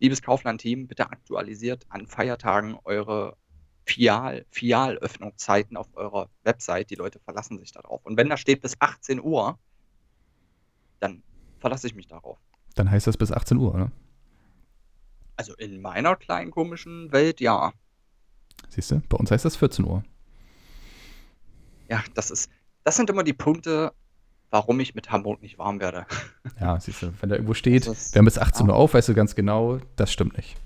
[0.00, 3.36] Liebes Kaufland-Team, bitte aktualisiert an Feiertagen eure
[3.84, 6.90] Fial, Fialöffnungszeiten auf eurer Website.
[6.90, 8.04] Die Leute verlassen sich darauf.
[8.04, 9.58] Und wenn da steht bis 18 Uhr,
[11.00, 11.22] dann
[11.58, 12.38] verlasse ich mich darauf.
[12.74, 13.90] Dann heißt das bis 18 Uhr, ne?
[15.36, 17.72] Also in meiner kleinen komischen Welt, ja.
[18.68, 19.00] Siehst du?
[19.08, 20.04] Bei uns heißt das 14 Uhr.
[21.88, 22.50] Ja, das ist,
[22.84, 23.92] das sind immer die Punkte,
[24.50, 26.06] warum ich mit Hamburg nicht warm werde.
[26.60, 28.72] Ja, siehst du, wenn da irgendwo steht, ist- wir haben bis 18 ja.
[28.72, 30.56] Uhr auf, weißt du ganz genau, das stimmt nicht.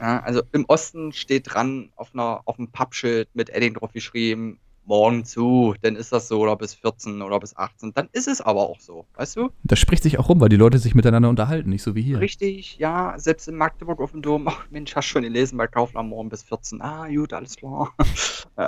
[0.00, 4.58] Ja, also im Osten steht dran auf einer auf einem Pappschild mit Edding drauf geschrieben,
[4.84, 7.94] morgen zu, dann ist das so oder bis 14 oder bis 18.
[7.94, 9.50] Dann ist es aber auch so, weißt du?
[9.62, 12.18] Das spricht sich auch rum, weil die Leute sich miteinander unterhalten, nicht so wie hier.
[12.18, 16.08] Richtig, ja, selbst in Magdeburg auf dem Dom, ach Mensch, hast schon gelesen bei Kaufland
[16.08, 16.82] morgen bis 14.
[16.82, 17.94] Ah, gut, alles klar.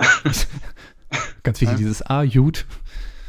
[1.43, 1.77] Ganz wichtig, Ja.
[1.79, 2.65] dieses A-Jud.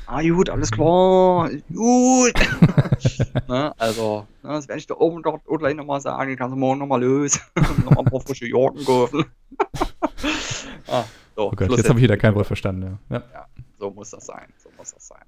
[0.07, 1.49] Ah, gut, alles klar.
[1.73, 2.33] Gut.
[3.47, 6.79] ne, also, ne, das werde ich da oben dort gleich nochmal sagen, kannst du morgen
[6.79, 7.39] nochmal los.
[7.55, 9.25] nochmal ein paar frische Jacken kaufen.
[10.87, 11.03] ah,
[11.35, 12.99] so, Oh Gott, Schluss jetzt habe ich wieder kein Wort verstanden.
[13.09, 13.23] Ja.
[13.33, 13.47] Ja.
[13.79, 14.47] So muss das sein.
[14.57, 15.23] So muss das sein.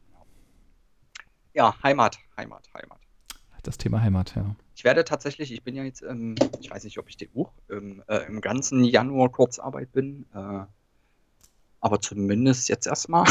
[1.54, 3.00] Ja, Heimat, Heimat, Heimat.
[3.64, 4.56] Das Thema Heimat, ja.
[4.76, 7.52] Ich werde tatsächlich, ich bin ja jetzt, ähm, ich weiß nicht, ob ich den Buch
[7.68, 10.66] im, äh, im ganzen Januar Kurzarbeit bin, äh,
[11.82, 13.26] aber zumindest jetzt erstmal.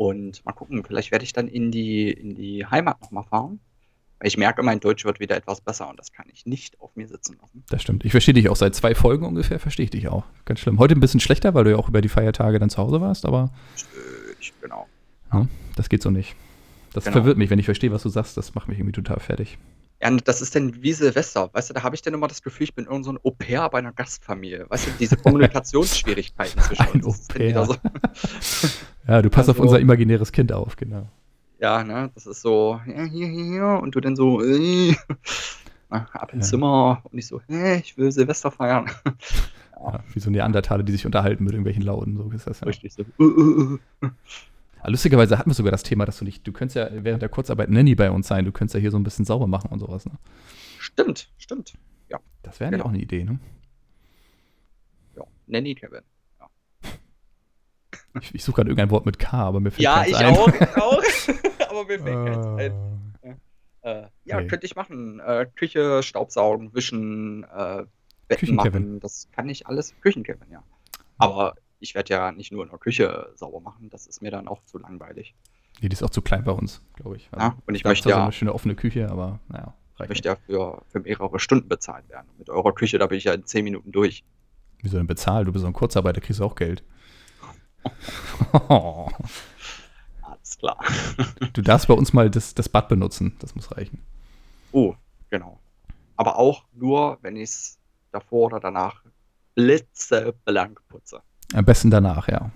[0.00, 3.60] Und mal gucken, vielleicht werde ich dann in die, in die Heimat nochmal fahren.
[4.18, 6.96] Weil ich merke, mein Deutsch wird wieder etwas besser und das kann ich nicht auf
[6.96, 7.64] mir sitzen lassen.
[7.68, 8.06] Das stimmt.
[8.06, 10.24] Ich verstehe dich auch seit zwei Folgen ungefähr, verstehe ich dich auch.
[10.46, 10.78] Ganz schlimm.
[10.78, 13.26] Heute ein bisschen schlechter, weil du ja auch über die Feiertage dann zu Hause warst,
[13.26, 13.50] aber
[14.40, 14.86] Ich, genau.
[15.34, 15.46] ja,
[15.76, 16.34] das geht so nicht.
[16.94, 17.16] Das Genau.
[17.18, 18.38] verwirrt mich, wenn ich verstehe, was du sagst.
[18.38, 19.58] Das macht mich irgendwie total fertig.
[20.02, 22.42] Ja, und das ist dann wie Silvester, weißt du, da habe ich dann immer das
[22.42, 24.64] Gefühl, ich bin irgend so ein Au-pair bei einer Gastfamilie.
[24.68, 27.20] Weißt du, diese Kommunikationsschwierigkeiten zwischen Ein uns.
[27.20, 27.74] ist wieder so,
[29.08, 31.06] Ja, du passt auf Also- unser imaginäres Kind auf, genau.
[31.58, 34.94] ja, ne, das ist so, ja, hier, hier, hier, und du dann so, äh,
[35.90, 36.50] na, ab ins Ja.
[36.52, 38.90] Zimmer und ich so, äh, ich will Silvester feiern.
[39.82, 42.16] Ja, wie so Neandertaler, die sich unterhalten mit irgendwelchen Lauten.
[42.16, 42.66] So ist das ja.
[42.66, 44.10] Richtig so, äh, äh, äh.
[44.82, 47.28] Ja, Lustigerweise hatten wir sogar das Thema, dass du nicht, du könntest ja während der
[47.28, 49.78] Kurzarbeit Nanny bei uns sein, du könntest ja hier so ein bisschen sauber machen und
[49.78, 50.06] sowas.
[50.06, 50.12] Ne?
[50.78, 51.74] Stimmt, stimmt.
[52.42, 52.86] Das wäre ja Genau.
[52.86, 53.38] auch eine Idee, ne?
[55.14, 56.00] Ja, Nanny Kevin.
[58.20, 60.34] Ich, ich suche gerade irgendein Wort mit K, aber mir fällt Ja, keins ich ein.
[60.34, 61.02] auch, ich auch.
[61.70, 63.14] Aber mir fällt keins ein.
[63.82, 64.46] Äh, ja, Nee.
[64.48, 65.20] könnte ich machen.
[65.20, 67.84] Äh, Küche, Staubsaugen, Wischen, äh,
[68.26, 68.56] Betten Küchen-Kevin.
[68.56, 69.00] machen.
[69.00, 69.94] Das kann ich alles.
[70.00, 70.62] Küchen-Kevin, ja.
[71.18, 73.90] Aber ich werde ja nicht nur in der Küche sauber machen.
[73.90, 75.34] Das ist mir dann auch zu langweilig.
[75.80, 77.28] Nee, die ist auch zu klein bei uns, glaube ich.
[77.32, 80.00] Also, Ja, und ich möchte zwar so ja- eine schöne offene Küche, aber naja, Ich
[80.00, 80.38] reicht möchte nicht.
[80.40, 82.28] ja für, für mehrere Stunden bezahlt werden.
[82.38, 84.22] Mit eurer Küche, da bin ich ja in 10 Minuten durch.
[84.82, 85.46] Wieso denn bezahlt?
[85.48, 86.82] Du bist so ein Kurzarbeiter, kriegst du auch Geld.
[90.22, 90.78] Alles klar.
[91.52, 94.02] du darfst bei uns mal das, das Bad benutzen, das muss reichen.
[94.72, 94.94] Oh,
[95.30, 95.58] genau.
[96.16, 97.78] Aber auch nur, wenn ich es
[98.12, 99.02] davor oder danach
[99.54, 101.22] blitzeblank putze.
[101.54, 102.50] Am besten danach, ja.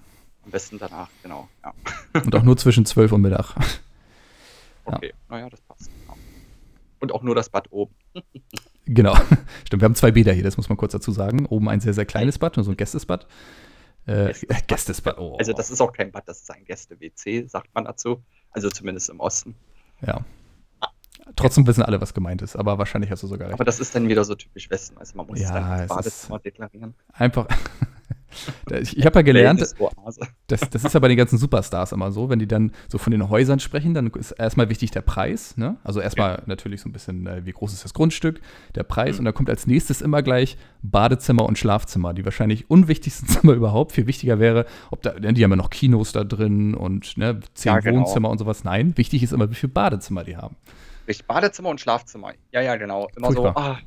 [0.45, 1.49] Am besten danach, genau.
[1.65, 1.73] Ja.
[2.23, 3.55] Und auch nur zwischen 12 und Mittag.
[4.87, 4.97] Ja.
[4.97, 5.91] Okay, naja, das passt.
[6.03, 6.15] Genau.
[7.01, 7.95] Und auch nur das Bad oben.
[8.87, 9.15] Genau.
[9.65, 11.47] Stimmt, wir haben zwei Bäder hier, das muss man kurz dazu sagen.
[11.47, 13.27] Oben ein sehr, sehr kleines Bad, nur so ein Gästesbad.
[14.05, 14.69] Äh, Gästesbad.
[14.69, 15.37] Gästesbad, oh.
[15.39, 18.23] Also das ist auch kein Bad, das ist ein Gäste-WC, sagt man dazu.
[18.51, 19.55] Also zumindest im Osten.
[20.07, 20.21] Ja.
[21.37, 23.55] Trotzdem wissen alle, was gemeint ist, aber wahrscheinlich hast du sogar recht.
[23.55, 24.99] Aber das ist dann wieder so typisch Westen.
[24.99, 26.95] Also man muss Ja, es dann ins Badezimmer deklarieren.
[27.15, 27.47] Einfach.
[28.71, 29.61] Ich habe ja gelernt,
[30.47, 33.11] das, das ist ja bei den ganzen Superstars immer so, wenn die dann so von
[33.11, 35.57] den Häusern sprechen, dann ist erstmal wichtig der Preis.
[35.57, 35.77] Ne?
[35.85, 38.41] Also erstmal natürlich so ein bisschen, äh, wie groß ist das Grundstück,
[38.75, 39.15] der Preis.
[39.15, 39.21] Mhm.
[39.21, 43.93] Und dann kommt als nächstes immer gleich Badezimmer und Schlafzimmer, die wahrscheinlich unwichtigsten Zimmer überhaupt.
[43.93, 47.41] Viel wichtiger wäre, ob da, ne, die haben ja noch Kinos da drin und ne,
[47.55, 48.01] zehn Ja, genau.
[48.01, 48.65] Wohnzimmer und sowas.
[48.65, 50.57] Nein, wichtig ist immer, wie viele Badezimmer die haben.
[51.27, 52.33] Badezimmer und Schlafzimmer.
[52.53, 53.09] Ja, ja, genau.
[53.17, 53.53] Immer Furchtbar.
[53.55, 53.79] so, ah,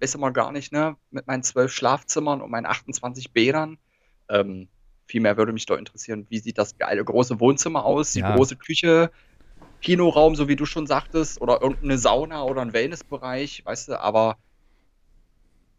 [0.00, 3.78] weiß immer gar nicht, ne, mit meinen zwölf Schlafzimmern und meinen 28 Bädern.
[4.28, 4.68] Ähm,
[5.06, 8.34] vielmehr würde mich doch interessieren, wie sieht das geile große Wohnzimmer aus, die Ja.
[8.34, 9.10] große Küche,
[9.82, 14.38] Kinoraum, so wie du schon sagtest, oder irgendeine Sauna oder ein Wellnessbereich, weißt du, aber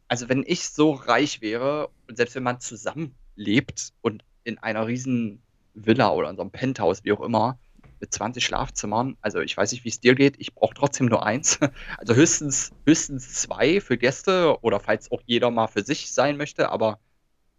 [0.08, 5.44] also wenn ich so reich wäre und selbst wenn man zusammenlebt und in einer riesen
[5.74, 7.60] Villa oder in so einem Penthouse, wie auch immer,
[8.06, 11.26] mit 20 Schlafzimmern, also ich weiß nicht, wie es dir geht, ich brauche trotzdem nur
[11.26, 11.60] eins.
[11.98, 16.70] Also höchstens, höchstens zwei für Gäste oder falls auch jeder mal für sich sein möchte,
[16.70, 17.00] aber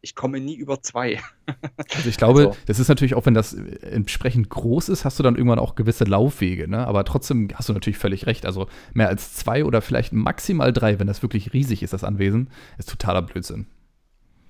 [0.02, 1.20] ich komme nie über zwei.
[1.94, 5.22] Also ich glaube, Also- das ist natürlich auch, wenn das entsprechend groß ist, hast du
[5.24, 6.86] dann irgendwann auch gewisse Laufwege, ne?
[6.86, 8.46] Aber trotzdem hast du natürlich völlig recht.
[8.46, 12.50] Also mehr als zwei oder vielleicht maximal drei, wenn das wirklich riesig ist, das Anwesen,
[12.78, 13.66] ist totaler Blödsinn.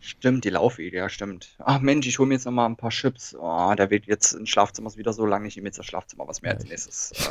[0.06, 1.56] Stimmt, die Laufwege, ja, stimmt.
[1.58, 3.34] Ach Mensch, ich hole mir jetzt noch mal ein paar Chips.
[3.38, 5.44] Oh, der wird jetzt in Schlafzimmers wieder so lang.
[5.46, 7.10] Ich nehme jetzt das Schlafzimmer, was mir Ja, als ich- nächstes.
[7.12, 7.28] Äh,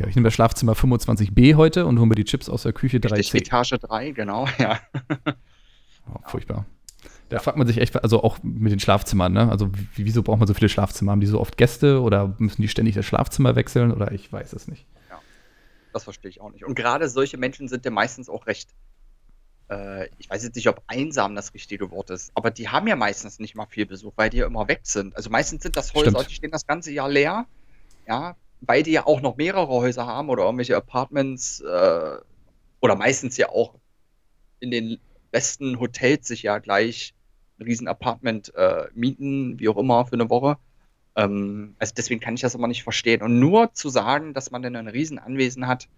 [0.00, 2.96] Okay, ich nehme das Schlafzimmer 25b heute und hole mir die Chips aus der Küche
[3.02, 3.38] richtig, 3c.
[3.38, 4.78] Etage 3, genau, ja.
[6.08, 6.66] Oh, furchtbar.
[7.28, 9.50] Da fragt man sich echt, also auch mit den Schlafzimmern, ne?
[9.50, 11.12] Also wie, wieso braucht man so viele Schlafzimmer?
[11.12, 14.52] Haben die so oft Gäste oder müssen die ständig das Schlafzimmer wechseln oder ich weiß
[14.54, 14.86] es nicht.
[15.92, 16.64] Das verstehe ich auch nicht.
[16.64, 18.70] Und gerade solche Menschen sind ja meistens auch recht,
[19.70, 22.96] äh, ich weiß jetzt nicht, ob einsam das richtige Wort ist, aber die haben ja
[22.96, 25.16] meistens nicht mal viel Besuch, weil die ja immer weg sind.
[25.16, 26.30] Also meistens sind das Häuser, Stimmt.
[26.30, 27.46] die stehen das ganze Jahr leer,
[28.06, 32.18] ja, weil die ja auch noch mehrere Häuser haben oder irgendwelche Apartments äh,
[32.80, 33.74] oder meistens ja auch
[34.60, 34.98] in den
[35.30, 37.14] besten Hotels sich ja gleich
[37.58, 40.56] ein riesen Apartment äh, mieten, wie auch immer, für eine Woche.
[41.16, 43.22] Ähm, also deswegen kann ich das immer nicht verstehen.
[43.22, 45.88] Und nur zu sagen, dass man dann ein riesen Anwesen hat,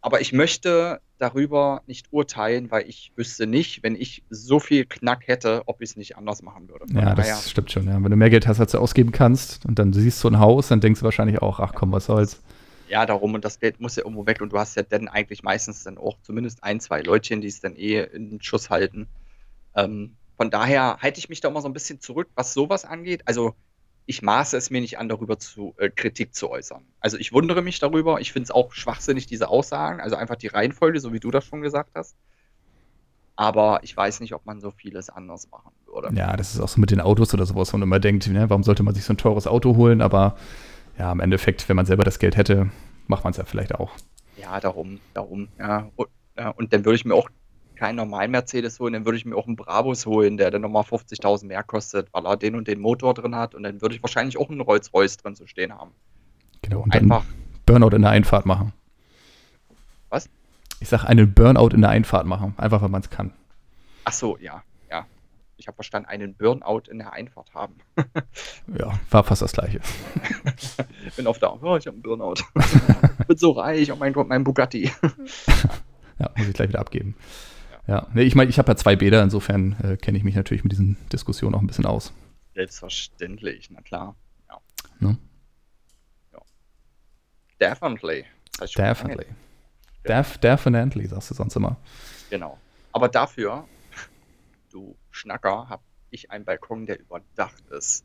[0.00, 5.26] aber ich möchte darüber nicht urteilen, weil ich wüsste nicht, wenn ich so viel Knack
[5.26, 6.86] hätte, ob ich es nicht anders machen würde.
[6.86, 7.86] Von Ja, das stimmt schon.
[7.86, 8.02] Ja.
[8.02, 10.68] Wenn du mehr Geld hast, als du ausgeben kannst und dann siehst du ein Haus,
[10.68, 12.42] dann denkst du wahrscheinlich auch, ach komm, was soll's.
[12.88, 15.42] Ja, darum und das Geld muss ja irgendwo weg und du hast ja dann eigentlich
[15.42, 19.08] meistens dann auch zumindest ein, zwei Leutchen, die es dann eh in den Schuss halten.
[19.74, 23.22] Ähm, von daher halte ich mich da immer so ein bisschen zurück, was sowas angeht.
[23.24, 23.54] Also
[24.06, 26.84] ich maße es mir nicht an, darüber zu äh, Kritik zu äußern.
[27.00, 28.20] Also ich wundere mich darüber.
[28.20, 30.00] Ich finde es auch schwachsinnig, diese Aussagen.
[30.00, 32.16] Also einfach die Reihenfolge, so wie du das schon gesagt hast.
[33.34, 36.16] Aber ich weiß nicht, ob man so vieles anders machen würde.
[36.16, 38.48] Ja, das ist auch so mit den Autos oder sowas, wo man immer denkt, ne,
[38.48, 40.00] warum sollte man sich so ein teures Auto holen?
[40.00, 40.36] Aber
[40.98, 42.70] ja, im Endeffekt, wenn man selber das Geld hätte,
[43.08, 43.90] macht man es ja vielleicht auch.
[44.40, 45.90] Ja, darum, darum, ja.
[45.96, 47.28] Und, ja, und dann würde ich mir auch
[47.76, 50.82] keinen normalen Mercedes holen, dann würde ich mir auch einen Brabus holen, der dann nochmal
[50.82, 53.54] 50.000 mehr kostet, weil er den und den Motor drin hat.
[53.54, 55.92] Und dann würde ich wahrscheinlich auch einen Rolls-Royce drin zu stehen haben.
[56.62, 56.80] Genau.
[56.80, 57.24] Und dann Einfach,
[57.66, 58.72] Burnout in der Einfahrt machen.
[60.08, 60.28] Was?
[60.80, 63.32] Ich sag einen Burnout in der Einfahrt machen, einfach weil man es kann.
[64.04, 65.06] ach so, ja, ja.
[65.56, 67.74] Ich habe verstanden, einen Burnout in der Einfahrt haben.
[68.78, 69.80] Ja, war fast das Gleiche.
[71.16, 72.34] Bin auf der, oh, ich habe einen Burnout.
[73.28, 74.90] Bin so reich, oh mein Gott, mein Bugatti.
[76.18, 77.14] Ja, muss ich gleich wieder abgeben.
[77.86, 80.64] Ja, nee, ich meine, ich habe ja zwei Bäder, insofern äh, kenne ich mich natürlich
[80.64, 82.12] mit diesen Diskussionen auch ein bisschen aus.
[82.54, 84.16] Selbstverständlich, na klar.
[84.48, 84.60] Ja.
[84.98, 85.18] Ne?
[86.32, 86.38] ja.
[87.60, 88.24] Definitely.
[88.76, 89.26] Definitely.
[90.06, 91.76] Def, definitely, sagst du sonst immer.
[92.30, 92.58] Genau.
[92.92, 93.64] Aber dafür,
[94.72, 98.04] du Schnacker, habe ich einen Balkon, der überdacht ist.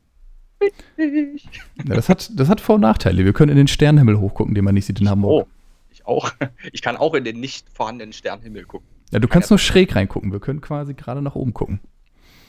[0.96, 3.24] Ja, das, hat, das hat Vor- und Nachteile.
[3.24, 5.46] Wir können in den Sternenhimmel hochgucken, den man nicht sieht in Hamburg.
[5.46, 5.50] oh,
[5.90, 6.32] ich auch.
[6.72, 8.86] Ich kann auch in den nicht vorhandenen Sternenhimmel gucken.
[9.12, 10.32] Ja, du kannst nur schräg reingucken.
[10.32, 11.80] Wir können quasi gerade nach oben gucken.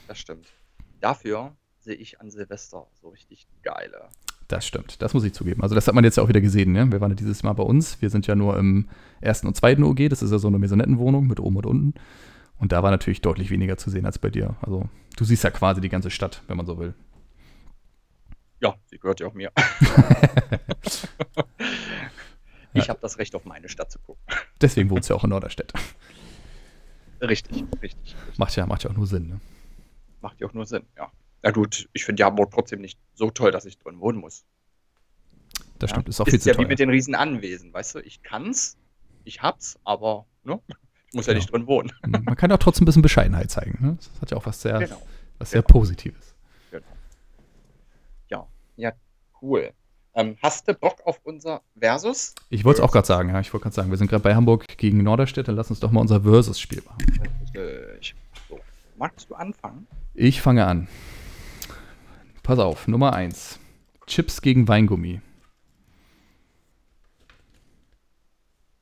[0.07, 0.47] Das stimmt.
[1.01, 4.07] Dafür sehe ich an Silvester so richtig geile.
[4.47, 5.61] Das stimmt, das muss ich zugeben.
[5.61, 6.71] Also das hat man jetzt ja auch wieder gesehen.
[6.71, 6.89] Ne?
[6.91, 8.01] Wir waren ja dieses Mal bei uns.
[8.01, 8.87] Wir sind ja nur im
[9.19, 10.09] ersten und zweiten OG.
[10.09, 11.93] Das ist ja so eine Maisonettenwohnung mit oben und unten.
[12.59, 14.55] Und da war natürlich deutlich weniger zu sehen als bei dir.
[14.61, 14.87] Also
[15.17, 16.93] du siehst ja quasi die ganze Stadt, wenn man so will.
[18.61, 19.51] Ja, sie gehört ja auch mir.
[22.73, 24.21] ich habe das Recht, auf meine Stadt zu gucken.
[24.61, 25.73] Deswegen wohnst du ja auch in Norderstedt.
[27.23, 28.15] Richtig, richtig.
[28.37, 29.27] Macht ja, macht ja auch nur Sinn.
[29.29, 29.39] Ne?
[30.21, 31.11] Macht ja auch nur Sinn, ja.
[31.41, 34.45] Na gut, ich finde die Hamburg trotzdem nicht so toll, dass ich drin wohnen muss.
[35.79, 35.95] Das Ja.
[35.95, 37.99] stimmt, ist auch viel ist zu ja wie mit den riesen Anwesen, weißt du?
[37.99, 38.77] Ich kann's,
[39.23, 40.59] ich hab's, aber ne?
[41.07, 41.41] ich muss ja Genau.
[41.41, 41.91] nicht drin wohnen.
[42.01, 43.77] Man kann ja auch trotzdem ein bisschen Bescheidenheit zeigen.
[43.85, 43.97] Ne?
[43.97, 45.01] Das hat ja auch was sehr, Genau.
[45.39, 45.71] was sehr genau.
[45.71, 46.35] Positives.
[46.71, 46.85] genau.
[48.29, 48.47] Ja,
[48.77, 48.91] ja,
[49.41, 49.71] cool.
[50.15, 52.35] Ähm, hast du Bock auf unser Versus?
[52.49, 53.39] Ich wollte es auch gerade sagen, ja.
[53.39, 55.91] Ich wollte gerade sagen, wir sind gerade bei Hamburg gegen Norderstedt, dann lass uns doch
[55.91, 57.05] mal unser Versus-Spiel machen.
[57.99, 58.15] Ich,
[58.47, 58.59] so.
[58.97, 59.87] Magst du anfangen?
[60.13, 60.87] Ich fange an.
[62.43, 63.59] Pass auf, Nummer 1.
[64.05, 65.21] Chips gegen Weingummi.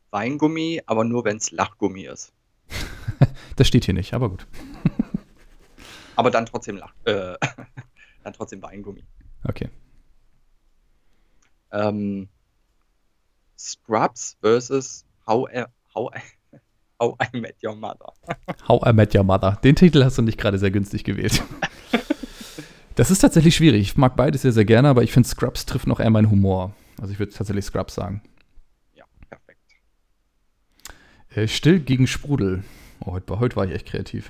[0.09, 2.33] Weingummi, aber nur wenn es Lachgummi ist.
[3.55, 4.47] Das steht hier nicht, aber gut.
[6.15, 7.35] Aber dann trotzdem Lach, äh,
[8.23, 9.03] dann trotzdem Weingummi.
[9.43, 9.69] Okay.
[11.71, 12.27] Ähm,
[13.57, 15.65] Scrubs versus How, I-
[15.95, 16.57] How, I-
[16.99, 18.13] How I Met Your Mother.
[18.67, 19.57] How I Met Your Mother.
[19.63, 21.41] Den Titel hast du nicht gerade sehr günstig gewählt.
[22.95, 23.81] Das ist tatsächlich schwierig.
[23.81, 26.75] Ich mag beides sehr, sehr gerne, aber ich finde Scrubs trifft noch eher meinen Humor.
[26.99, 28.21] Also ich würde tatsächlich Scrubs sagen.
[28.93, 29.61] Ja, perfekt.
[31.33, 32.65] Äh, still gegen Sprudel.
[32.99, 34.29] Oh, heute, heute war ich echt kreativ.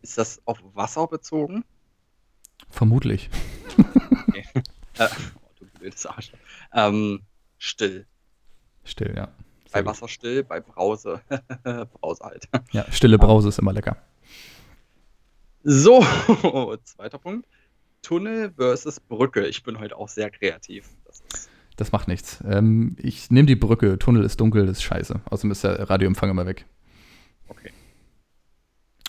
[0.00, 1.64] Ist das auf Wasser bezogen?
[2.70, 3.28] Vermutlich.
[4.28, 4.44] Okay.
[4.98, 6.32] äh, oh, du blödes Arsch.
[6.72, 7.20] Ähm,
[7.58, 8.06] still.
[8.84, 9.28] Still, ja.
[9.66, 9.86] Sehr Bei.
[9.86, 11.20] Wasser still, bei Brause.
[12.00, 12.48] Brause halt.
[12.72, 13.96] Ja, stille Brause ist immer lecker.
[15.62, 16.02] So,
[16.84, 17.48] zweiter Punkt.
[18.02, 19.46] Tunnel versus Brücke.
[19.46, 20.88] Ich bin heute auch sehr kreativ.
[21.06, 21.22] Das
[21.76, 22.44] Das macht nichts.
[22.46, 23.98] Ähm, ich nehme die Brücke.
[23.98, 25.22] Tunnel ist dunkel, das ist scheiße.
[25.24, 26.66] Außerdem ist der Radioempfang immer weg.
[27.48, 27.70] okay.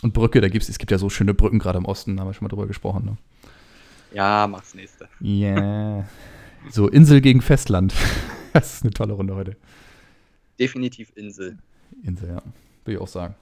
[0.01, 2.33] Und Brücke, da gibt's, es gibt ja so schöne Brücken gerade im Osten, haben wir
[2.33, 3.05] schon mal drüber gesprochen.
[3.05, 3.17] Ne?
[4.11, 5.09] Ja, mach's nächste.
[5.19, 6.07] Ja.
[6.69, 7.93] So, Insel gegen Festland.
[8.53, 9.57] Das ist eine tolle Runde heute.
[10.57, 11.57] Definitiv Insel.
[12.03, 12.41] Insel, ja.
[12.85, 13.35] Würde ich auch sagen.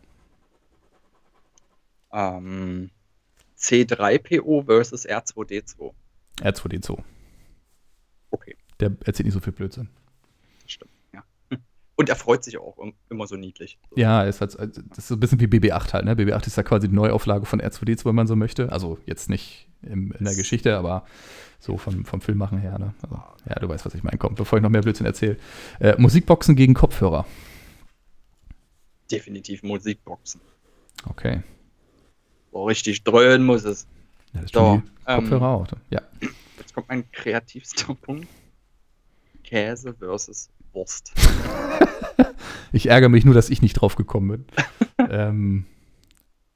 [2.12, 2.90] Ähm,
[3.60, 5.94] C3PO versus R2D2.
[6.42, 7.04] R2D2.
[8.32, 9.88] Okay, Der erzählt nicht so viel Blödsinn.
[11.96, 13.78] Und er freut sich auch im- immer so niedlich.
[13.96, 16.06] Ja, es hat, das ist so ein bisschen wie BB8 halt.
[16.06, 16.16] Ne?
[16.16, 18.72] BB8 ist ja quasi die Neuauflage von R2D2, wenn man so möchte.
[18.72, 21.06] Also jetzt nicht im, in der Geschichte, aber
[21.60, 22.80] so vom, vom Filmmachen her.
[22.80, 22.94] Ne?
[23.04, 24.18] Also, ja, du weißt, was ich meine.
[24.18, 25.38] Komm, bevor ich noch mehr Blödsinn erzähle.
[25.80, 27.26] Äh, Musikboxen gegen Kopfhörer.
[29.12, 30.42] Definitiv Musikboxen.
[31.08, 31.44] Okay.
[32.52, 33.86] So richtig dröhnen muss es.
[34.34, 35.68] Ja, das So, ähm, Kopfhörer auch.
[35.90, 36.02] Ja.
[36.58, 38.28] Jetzt kommt mein kreativster Punkt.
[39.44, 41.14] Käse versus Wurst.
[42.76, 44.46] Ich ärgere mich nur, dass ich nicht drauf gekommen
[44.98, 45.08] bin.
[45.12, 45.66] ähm,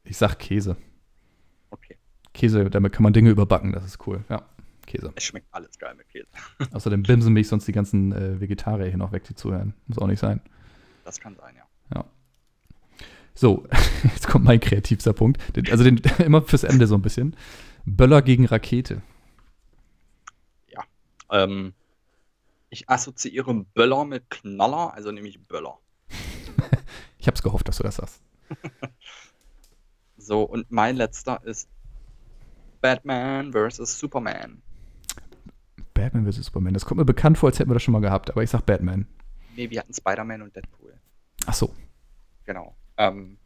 [0.03, 0.75] ich sag Käse.
[1.69, 1.95] Okay,
[2.33, 4.25] Käse, damit kann man Dinge überbacken, das ist cool.
[4.27, 4.43] Ja,
[4.87, 5.13] Käse.
[5.15, 6.27] es schmeckt alles geil mit Käse.
[6.73, 9.75] Außerdem bimsen mich sonst die ganzen äh, Vegetarier hier noch weg, die zuhören.
[9.85, 10.41] Muss auch nicht sein.
[11.05, 11.95] Das kann sein, ja.
[11.95, 12.05] Ja.
[13.35, 13.67] So,
[14.03, 15.39] jetzt kommt mein kreativster Punkt.
[15.55, 17.35] Den, also den, immer fürs Ende so ein bisschen.
[17.85, 19.03] Böller gegen Rakete.
[21.29, 21.73] Ähm,
[22.69, 25.77] ich assoziiere Böller mit Knaller, also nehme ich Böller.
[27.19, 28.21] Ich hab's gehofft, dass du das sagst.
[30.19, 31.69] So, und mein letzter ist
[32.81, 34.61] Batman versus Superman.
[35.93, 36.45] Batman vs.
[36.45, 36.73] Superman.
[36.73, 38.65] Das kommt mir bekannt vor, als hätten wir das schon mal gehabt, aber ich sag
[38.65, 39.07] Batman.
[39.55, 40.93] Nee, wir hatten Spider-Man und Deadpool.
[41.45, 41.71] Ach so,
[42.47, 42.75] Genau.
[42.97, 43.37] Ähm,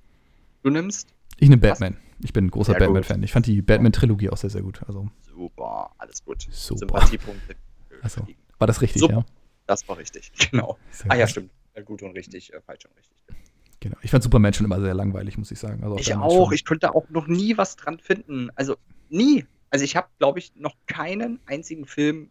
[0.64, 1.98] du nimmst ich nehme Batman.
[2.24, 2.76] Ich bin ein großer.
[2.76, 3.24] Batman-Fan.
[3.24, 4.82] Ich fand die Batman-Trilogie auch sehr, sehr gut.
[4.88, 6.48] Also, super, alles gut.
[6.52, 6.78] Super.
[6.78, 7.56] Sympathiepunkte.
[8.04, 8.28] Achso.
[8.62, 9.14] War das richtig, Super.
[9.14, 9.26] ja?
[9.68, 10.78] Das war richtig, genau.
[10.92, 11.52] Sehr Ah ja, stimmt.
[11.86, 13.18] Gut und richtig, äh, falsch und richtig.
[13.80, 13.98] Genau.
[14.04, 15.84] Ich fand Superman schon immer sehr langweilig, muss ich sagen.
[15.84, 16.46] Also Ich auch.
[16.46, 16.54] schon.
[16.54, 18.50] Ich konnte auch noch nie was dran finden.
[18.56, 18.76] Also
[19.10, 19.46] nie.
[19.72, 22.30] Also ich habe, glaube ich, noch keinen einzigen Film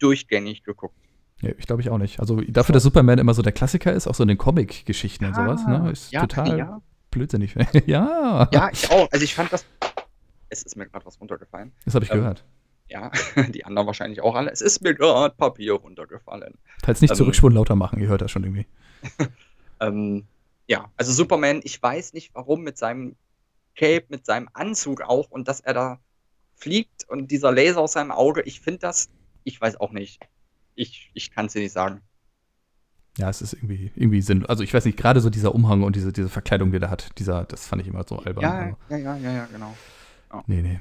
[0.00, 0.96] durchgängig geguckt.
[1.40, 2.18] Ja, ich glaube ich auch nicht.
[2.18, 5.34] Also dafür, dass Superman immer so der Klassiker ist, auch so in den Comic-Geschichten und
[5.36, 5.90] sowas, ne?
[5.92, 7.54] Ist ja, total Ja, blödsinnig.
[7.86, 9.08] ja, ja, ich auch.
[9.12, 9.64] Also ich fand das.
[10.48, 11.72] Es ist mir gerade was runtergefallen.
[11.84, 12.44] das habe ich Ähm, gehört.
[12.88, 13.10] Ja,
[13.48, 14.50] die anderen wahrscheinlich auch alle.
[14.50, 16.54] Es ist mir gerade Papier runtergefallen.
[16.82, 18.00] Falls nicht ähm, zurückspulen, lauter machen.
[18.00, 18.66] Ihr hört das schon irgendwie.
[19.80, 20.26] Ähm,
[20.66, 23.14] ja, also Superman, ich weiß nicht warum mit seinem
[23.76, 26.00] Cape, mit seinem Anzug auch und dass er da
[26.56, 28.42] fliegt und dieser Laser aus seinem Auge.
[28.42, 29.08] Ich finde das,
[29.44, 30.20] ich weiß auch nicht.
[30.74, 32.02] Ich, ich kann es dir nicht sagen.
[33.16, 34.46] Ja, es ist irgendwie, irgendwie Sinn.
[34.46, 37.18] Also ich weiß nicht, gerade so dieser Umhang und diese, diese Verkleidung, die er hat,
[37.18, 38.42] dieser, das fand ich immer so albern.
[38.42, 39.74] Ja, ja, ja, ja, ja, genau.
[40.46, 40.80] nee, nee.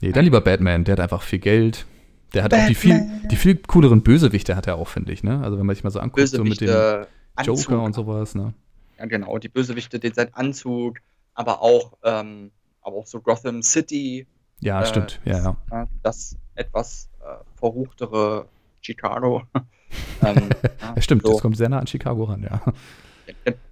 [0.00, 1.86] Nee, dann lieber Batman, der hat einfach viel Geld.
[2.34, 3.28] Der hat auch die viel, Batman.
[3.28, 5.40] die viel cooleren Bösewichte hat er auch, finde ich, ne?
[5.42, 8.34] Also wenn man sich mal so anguckt, so mit dem Bösewichte, Anzug, Joker und sowas,
[8.34, 8.54] ne?
[8.98, 10.98] Ja, genau, die Bösewichte, den sein Anzug,
[11.34, 14.26] aber auch, ähm, aber auch so Gotham City,
[14.60, 15.20] Ja, Äh, stimmt.
[15.24, 15.56] Ja, ja.
[15.70, 18.46] ja, das etwas äh, verruchtere
[18.80, 19.42] Chicago.
[20.22, 20.48] ähm,
[20.96, 21.32] Ja, stimmt, so.
[21.32, 22.60] das kommt sehr nah an Chicago ran, ja.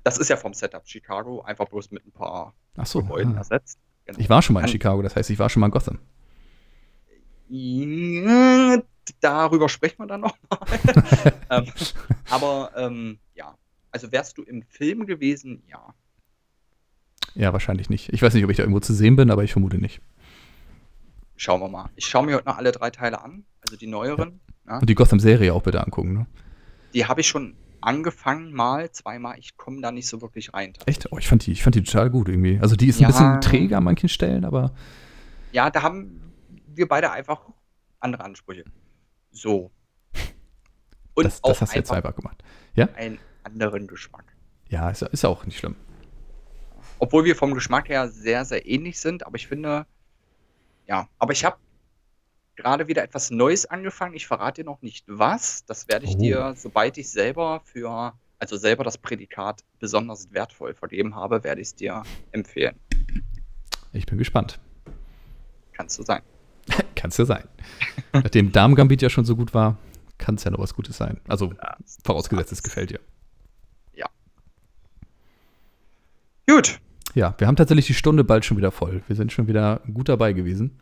[0.03, 3.01] Das ist ja vom Setup Chicago, einfach bloß mit ein paar Ach so.
[3.01, 3.39] Gebäuden ah.
[3.39, 3.79] ersetzt.
[4.07, 4.19] Genau.
[4.19, 5.99] Ich war schon mal in An- Chicago, das heißt, ich war schon mal in Gotham.
[9.21, 10.59] Darüber sprechen wir dann nochmal.
[11.51, 11.67] ähm,
[12.31, 13.57] aber ähm, ja,
[13.91, 15.95] also wärst du im Film gewesen, ja.
[17.35, 18.13] Ja, wahrscheinlich nicht.
[18.13, 20.01] Ich weiß nicht, ob ich da irgendwo zu sehen bin, aber ich vermute nicht.
[21.37, 21.91] Schauen wir mal.
[21.97, 24.41] Ich schaue mir heute noch alle drei Teile an, also die neueren.
[24.67, 24.79] Ja.
[24.79, 26.27] Und die Gotham-Serie auch bitte angucken, ne?
[26.95, 29.39] Die habe ich schon angefangen, mal, zweimal.
[29.39, 30.75] Ich komme da nicht so wirklich rein.
[30.87, 31.11] Echt?
[31.11, 32.61] Oh, ich fand die, ich fand die total gut irgendwie.
[32.61, 33.09] Also die ist ein Ja.
[33.09, 34.73] bisschen träger an manchen Stellen, aber
[35.53, 36.21] Ja, da haben
[36.77, 37.49] wir beide einfach
[38.01, 38.65] andere Ansprüche.
[39.31, 39.71] So.
[41.15, 42.43] Und das, auch das hast du jetzt einfach gemacht.
[42.75, 42.89] Ja?
[42.95, 44.25] einen anderen Geschmack.
[44.69, 45.77] Ja, ist, ist auch nicht schlimm.
[46.99, 49.87] Obwohl wir vom Geschmack her sehr, sehr ähnlich sind, aber ich finde,
[50.87, 51.57] ja, aber ich habe
[52.57, 54.15] gerade wieder etwas Neues angefangen.
[54.15, 55.65] Ich verrate dir noch nicht was.
[55.67, 56.21] Das werde ich Oh.
[56.21, 61.69] dir, sobald ich selber für, also selber das Prädikat besonders wertvoll vergeben habe, werde ich
[61.69, 62.79] es dir empfehlen.
[63.93, 64.61] Ich bin gespannt.
[65.73, 66.23] Kannst du sein.
[66.95, 67.45] Kannst ja sein.
[68.13, 69.79] Nachdem Darmgambit ja schon so gut war,
[70.19, 71.21] kann es ja noch was Gutes sein.
[71.27, 73.01] Also Ja, vorausgesetzt, es gefällt dir.
[76.49, 76.81] Gut.
[77.15, 79.03] Ja, wir haben tatsächlich die Stunde bald schon wieder voll.
[79.07, 80.79] Wir sind schon wieder gut dabei gewesen.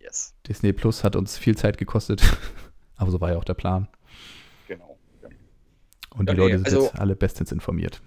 [0.00, 0.34] Yes.
[0.46, 2.22] Disney Plus hat uns viel Zeit gekostet,
[2.96, 3.88] aber so war ja auch der Plan.
[4.68, 4.98] Genau.
[6.10, 8.02] Und die Ja, nee, Leute sind also- jetzt alle bestens informiert.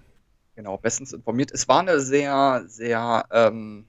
[0.54, 1.50] Genau, bestens informiert.
[1.52, 3.84] Es war eine sehr, sehr, ähm,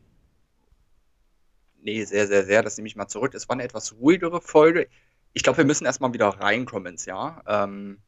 [1.82, 3.34] nee, sehr, sehr, sehr, das nehme ich mal zurück.
[3.34, 4.88] Es war eine etwas ruhigere Folge.
[5.34, 7.44] Ich glaube, wir müssen erstmal wieder reinkommen ins Jahr.
[7.48, 8.00] Ähm,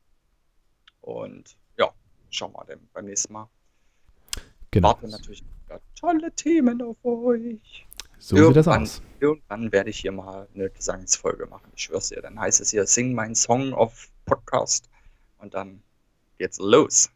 [1.01, 1.89] und ja,
[2.29, 3.47] schauen wir dann beim nächsten Mal.
[4.71, 4.89] Genau.
[4.89, 5.43] Warten natürlich
[5.99, 7.85] tolle Themen auf euch.
[8.17, 9.01] So sieht das Irgendwann- aus.
[9.19, 11.71] Irgendwann werde ich hier mal eine Gesangsfolge machen.
[11.75, 12.21] Ich schwör's dir.
[12.21, 14.89] Dann heißt es hier Sing mein Song auf Podcast.
[15.39, 15.81] Und dann
[16.37, 17.09] geht's los.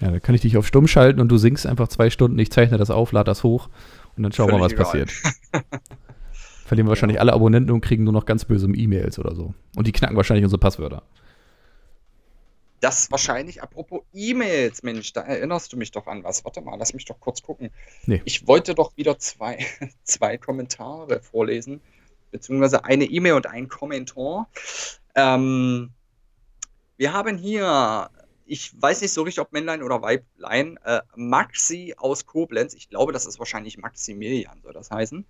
[0.00, 2.50] Ja, dann kann ich dich auf stumm schalten und du singst einfach zwei Stunden, ich
[2.50, 3.68] zeichne das auf, lade das hoch
[4.16, 4.84] und dann schauen wir mal, was egal.
[4.84, 5.10] passiert.
[6.64, 9.54] Verlieren wir wahrscheinlich alle Abonnenten und kriegen nur noch ganz böse E-Mails oder so.
[9.76, 11.02] Und die knacken wahrscheinlich unsere Passwörter.
[12.80, 16.44] Das wahrscheinlich, apropos E-Mails, Mensch, da erinnerst du mich doch an was.
[16.44, 17.70] Warte mal, lass mich doch kurz gucken.
[18.06, 18.22] Nee.
[18.24, 19.64] Ich wollte doch wieder zwei,
[20.02, 21.80] zwei Kommentare vorlesen,
[22.32, 24.48] beziehungsweise eine E-Mail und ein Kommentar.
[25.14, 25.90] Ähm,
[26.96, 28.10] wir haben hier,
[28.52, 32.74] ich weiß nicht so richtig, ob Männlein oder Weiblein, äh, Maxi aus Koblenz.
[32.74, 35.24] Ich glaube, das ist wahrscheinlich Maximilian, soll das heißen.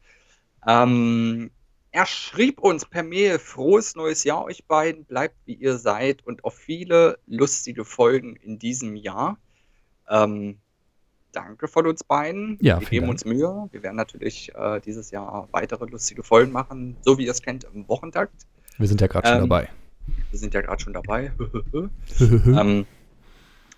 [0.66, 1.52] Ähm,
[1.92, 6.42] er schrieb uns per Mail, frohes neues Jahr euch beiden, bleibt wie ihr seid und
[6.42, 9.38] auf viele lustige Folgen in diesem Jahr.
[10.08, 10.58] Ähm,
[11.30, 12.58] danke von uns beiden.
[12.60, 13.12] Ja, Wir geben Dank.
[13.12, 13.68] uns Mühe.
[13.70, 17.68] Wir werden natürlich äh, dieses Jahr weitere lustige Folgen machen, so wie ihr es kennt
[17.72, 18.34] im Wochentakt.
[18.78, 19.68] Wir sind ja gerade schon Ähm, dabei.
[20.30, 21.30] Wir sind ja gerade schon dabei.
[21.70, 21.90] Hm?
[22.58, 22.86] ähm,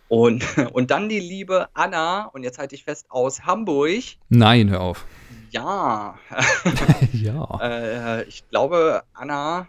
[0.09, 4.03] und, und dann die liebe Anna, und jetzt halte ich fest, aus Hamburg.
[4.29, 5.07] Nein, hör auf.
[5.51, 6.19] Ja,
[7.13, 7.59] ja.
[7.61, 9.69] Äh, ich glaube, Anna,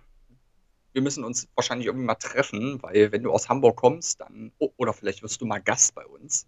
[0.93, 4.69] wir müssen uns wahrscheinlich irgendwie mal treffen, weil wenn du aus Hamburg kommst, dann, oh,
[4.77, 6.47] oder vielleicht wirst du mal Gast bei uns.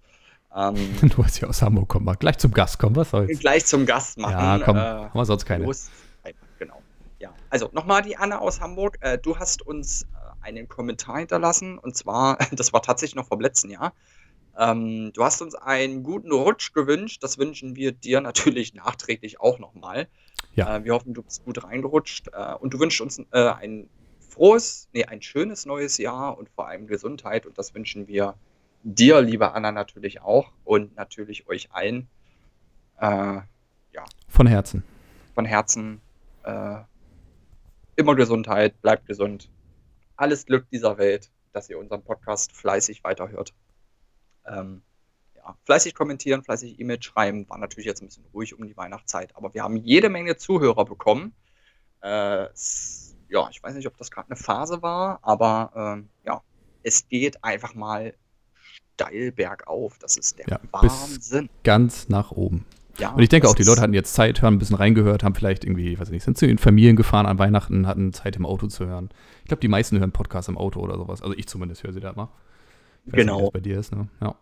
[0.56, 0.76] Ähm,
[1.10, 3.40] Du hast ja aus Hamburg, komm mal gleich zum Gast, komm, was soll's.
[3.40, 4.32] gleich zum Gast machen.
[4.32, 5.66] Ja, komm, äh, haben wir sonst keine.
[5.66, 5.90] los.
[6.58, 6.82] Genau.
[7.20, 8.98] Ja, also nochmal die Anna aus Hamburg.
[9.02, 10.08] Äh, du hast uns
[10.48, 13.94] einen Kommentar hinterlassen und zwar, das war tatsächlich noch vom letzten Jahr.
[14.58, 17.22] Ähm, du hast uns einen guten Rutsch gewünscht.
[17.22, 20.08] Das wünschen wir dir natürlich nachträglich auch nochmal.
[20.56, 20.78] Ja.
[20.78, 23.88] Äh, wir hoffen, du bist gut reingerutscht äh, und du wünschst uns äh, ein
[24.30, 28.36] frohes, nee, ein schönes neues Jahr und vor allem Gesundheit und das wünschen wir
[28.84, 32.08] dir, liebe Anna, natürlich auch und natürlich euch allen.
[33.00, 33.42] Äh,
[34.28, 34.84] Von Herzen.
[35.36, 36.02] von Herzen
[36.44, 36.78] äh,
[37.96, 39.50] immer Gesundheit, bleibt gesund.
[40.18, 43.54] Alles Glück dieser Welt, dass ihr unseren Podcast fleißig weiterhört.
[44.46, 44.82] Ähm,
[45.36, 49.36] ja, fleißig kommentieren, fleißig E-Mail schreiben, war natürlich jetzt ein bisschen ruhig um die Weihnachtszeit,
[49.36, 51.34] aber wir haben jede Menge Zuhörer bekommen.
[52.02, 52.48] Äh,
[53.30, 56.42] ja, ich weiß nicht, ob das gerade eine Phase war, aber ähm, ja,
[56.84, 58.14] es geht einfach mal
[58.96, 59.98] steil bergauf.
[60.00, 61.50] Das ist der Ja, Wahnsinn.
[61.64, 62.66] Ganz nach oben.
[63.00, 65.36] Ja, Und ich denke auch, die Leute hatten jetzt Zeit, haben ein bisschen reingehört, haben
[65.36, 68.46] vielleicht irgendwie, weiß ich nicht, sind zu ihren Familien gefahren an Weihnachten, hatten Zeit im
[68.46, 69.10] Auto zu hören.
[69.44, 71.22] Ich glaube, die meisten hören Podcasts im Auto oder sowas.
[71.22, 72.32] Also ich zumindest höre sie da immer.
[73.06, 73.42] Ich weiß nicht, Genau.
[73.42, 74.08] das bei dir ist, ne?
[74.22, 74.36] Ja.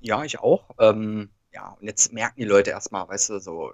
[0.00, 0.70] Ja, ich auch.
[0.78, 3.72] Ähm, ja, und jetzt merken die Leute erstmal, weißt du, so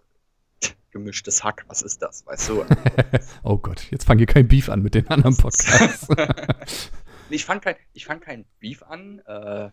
[0.90, 2.64] gemischtes Hack, was ist das, weißt du?
[3.42, 6.08] Oh Gott, jetzt fangen hier kein Beef an mit den anderen Podcasts.
[7.30, 9.20] ich fand kein, ich fand kein Beef an.
[9.26, 9.70] Äh,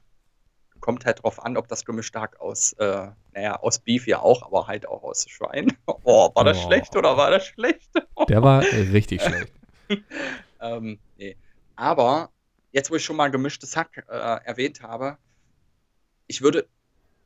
[0.82, 4.42] kommt halt drauf an, ob das gemischte Hack aus, äh, naja, aus Beef ja auch,
[4.44, 5.78] aber halt auch aus Schwein.
[6.04, 6.68] Oh, war das Oh.
[6.68, 7.90] schlecht oder war das schlecht?
[8.30, 9.54] Der war richtig schlecht.
[10.64, 11.36] Ähm, nee.
[11.76, 12.30] Aber
[12.72, 14.14] jetzt, wo ich schon mal gemischtes Hack äh,
[14.46, 15.18] erwähnt habe,
[16.28, 16.68] ich würde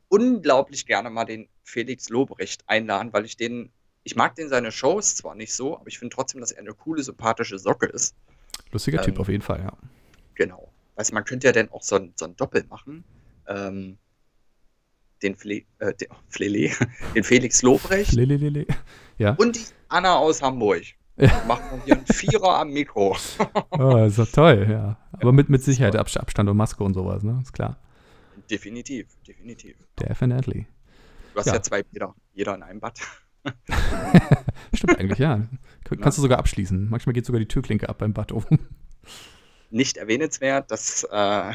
[0.08, 3.70] unglaublich gerne mal den Felix Lobrecht einladen, weil ich den,
[4.04, 6.72] ich mag den seine Shows zwar nicht so, aber ich finde trotzdem, dass er eine
[6.74, 8.14] coole, sympathische Socke ist.
[8.72, 9.72] Lustiger Typ Ähm, auf jeden Fall, ja.
[10.34, 10.72] Genau.
[10.96, 13.04] Weißt du, man könnte ja dann auch so ein, so ein Doppel machen.
[13.48, 13.98] Ähm,
[15.22, 16.70] den, Fle äh, den, Flele,
[17.14, 18.66] den Felix Lobrecht Lelelele.
[19.18, 19.34] Ja.
[19.38, 20.82] und die Anna aus Hamburg.
[21.16, 21.42] Ja.
[21.48, 23.16] Machen wir hier einen Vierer am Mikro.
[23.70, 24.98] Oh, ist doch toll, ja.
[25.12, 27.38] Aber mit, mit Sicherheit Abstand und Maske und sowas, ne?
[27.42, 27.78] Ist klar.
[28.50, 29.76] Definitiv, definitiv.
[29.98, 30.66] Definitely.
[31.34, 31.54] Du hast Ja.
[31.54, 33.00] ja, zwei Bäder, jeder in einem Bad.
[34.74, 35.46] Stimmt eigentlich, ja.
[35.84, 36.88] K- Kannst du sogar abschließen.
[36.90, 38.58] Manchmal geht sogar die Türklinke ab beim Bad oben.
[39.70, 41.52] Nicht erwähnenswert, das äh,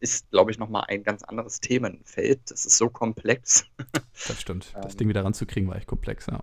[0.00, 2.40] ist, glaube ich, nochmal ein ganz anderes Themenfeld.
[2.50, 3.66] Das ist so komplex.
[4.28, 4.74] Das stimmt.
[4.74, 4.98] Das Ähm.
[4.98, 6.40] Ding wieder ranzukriegen war echt komplex, ja.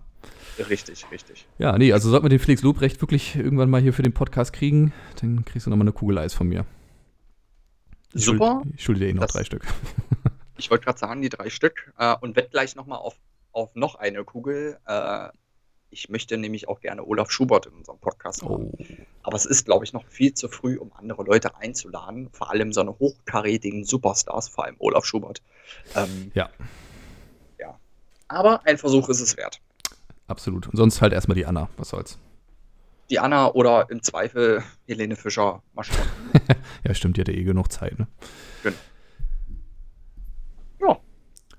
[0.68, 1.46] richtig, richtig.
[1.58, 4.52] Ja, nee, also sollten wir den Felix Lobrecht wirklich irgendwann mal hier für den Podcast
[4.52, 6.66] kriegen, dann kriegst du nochmal eine Kugel Eis von mir.
[8.14, 8.62] Ich Super.
[8.64, 9.64] Schuld, ich schulde dir eh noch Das- drei Stück.
[10.56, 11.92] Ich wollte gerade sagen, die drei Stück.
[11.98, 13.14] Äh, und wett gleich nochmal auf,
[13.52, 14.78] auf noch eine Kugel.
[14.86, 15.28] Äh,
[15.90, 18.70] ich möchte nämlich auch gerne Olaf Schubert in unserem Podcast haben.
[18.72, 18.78] Oh.
[19.22, 22.28] Aber es ist, glaube ich, noch viel zu früh, um andere Leute einzuladen.
[22.32, 25.42] Vor allem so eine hochkarätigen Superstars, vor allem Olaf Schubert.
[25.94, 26.50] Ähm, Ja.
[27.58, 27.78] ja.
[28.28, 29.60] Aber ein Versuch ist es wert.
[30.26, 30.66] Absolut.
[30.68, 31.68] Und sonst halt erstmal die Anna.
[31.78, 32.18] Was soll's.
[33.08, 35.62] Die Anna oder im Zweifel Helene Fischer.
[35.74, 36.06] Mal schauen.
[36.84, 38.06] Ja, stimmt, die hat ja eh genug Zeit, ne?
[40.80, 40.98] Ja.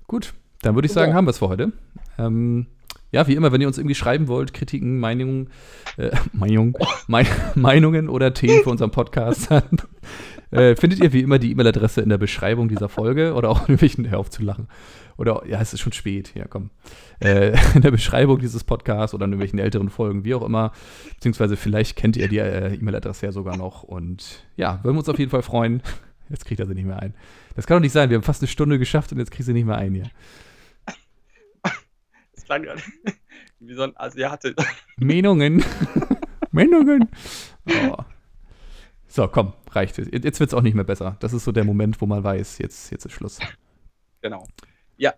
[0.06, 1.72] Gut, dann würde ich sagen, haben wir es für heute.
[2.18, 2.66] Ähm,
[3.12, 5.50] ja, wie immer, wenn ihr uns irgendwie schreiben wollt, Kritiken, Meinungen,
[5.96, 9.64] äh, Meinung, Mei- Meinungen oder Themen für unseren Podcast, dann
[10.50, 13.74] äh, findet ihr wie immer die E-Mail-Adresse in der Beschreibung dieser Folge oder auch in
[13.74, 14.68] irgendwelchen, hör auf zu lachen.
[15.16, 16.70] Oder, ja, es ist schon spät, ja, komm.
[17.22, 20.72] Äh, in der Beschreibung dieses Podcasts oder in irgendwelchen älteren Folgen, wie auch immer.
[21.14, 23.82] Beziehungsweise vielleicht kennt ihr die äh, E-Mail-Adresse ja sogar noch.
[23.82, 25.82] Und ja, würden wir uns auf jeden Fall freuen.
[26.30, 27.12] Jetzt kriegt er sie nicht mehr ein.
[27.54, 28.08] Das kann doch nicht sein.
[28.08, 30.04] Wir haben fast eine Stunde geschafft und jetzt kriegt sie nicht mehr ein hier.
[30.04, 30.12] Das
[32.50, 32.82] klang gerade
[33.60, 34.54] wie so ein Asiate.
[34.98, 35.64] Meinungen.
[36.50, 37.08] Meinungen.
[37.68, 37.96] Oh.
[39.06, 39.98] So, komm, reicht.
[39.98, 41.16] Jetzt wird es auch nicht mehr besser.
[41.20, 43.38] Das ist so der Moment, wo man weiß, jetzt, jetzt ist Schluss.
[44.20, 44.46] Genau.
[44.96, 45.14] Ja,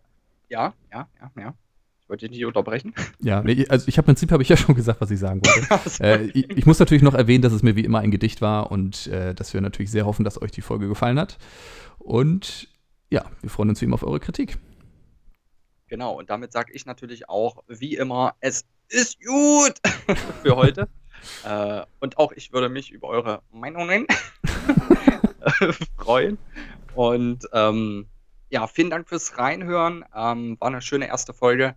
[0.49, 1.55] ja, ja, ja, ja.
[2.01, 2.95] Ich wollte dich nicht unterbrechen.
[3.21, 5.41] Ja, nee, also ich habe im Prinzip habe ich ja schon gesagt, was ich sagen
[5.45, 6.05] wollte.
[6.05, 8.71] äh, ich, ich muss natürlich noch erwähnen, dass es mir wie immer ein Gedicht war
[8.71, 11.39] und äh, dass wir natürlich sehr hoffen, dass euch die Folge gefallen hat.
[11.99, 12.69] Und
[13.11, 14.59] ja, wir freuen uns wie immer auf eure Kritik.
[15.93, 19.75] Genau, und damit sage ich natürlich auch, wie immer, es ist gut
[20.43, 20.89] für heute.
[21.45, 24.07] äh, und auch ich würde mich über eure Meinungen
[25.99, 26.39] freuen.
[26.95, 28.07] Und ähm,
[28.49, 30.03] ja, vielen Dank fürs Reinhören.
[30.17, 31.75] Ähm, war eine schöne erste Folge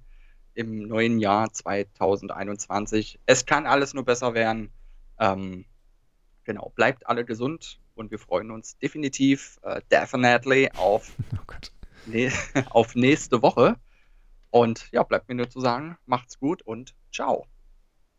[0.53, 3.19] im neuen Jahr 2021.
[3.25, 4.71] Es kann alles nur besser werden.
[5.19, 5.65] Ähm,
[6.45, 11.53] genau, bleibt alle gesund und wir freuen uns definitiv, äh, definitely auf Oh
[12.05, 12.31] ne
[12.69, 13.75] auf nächste Woche.
[14.55, 17.45] Und ja, bleibt mir nur zu sagen, macht's gut und ciao.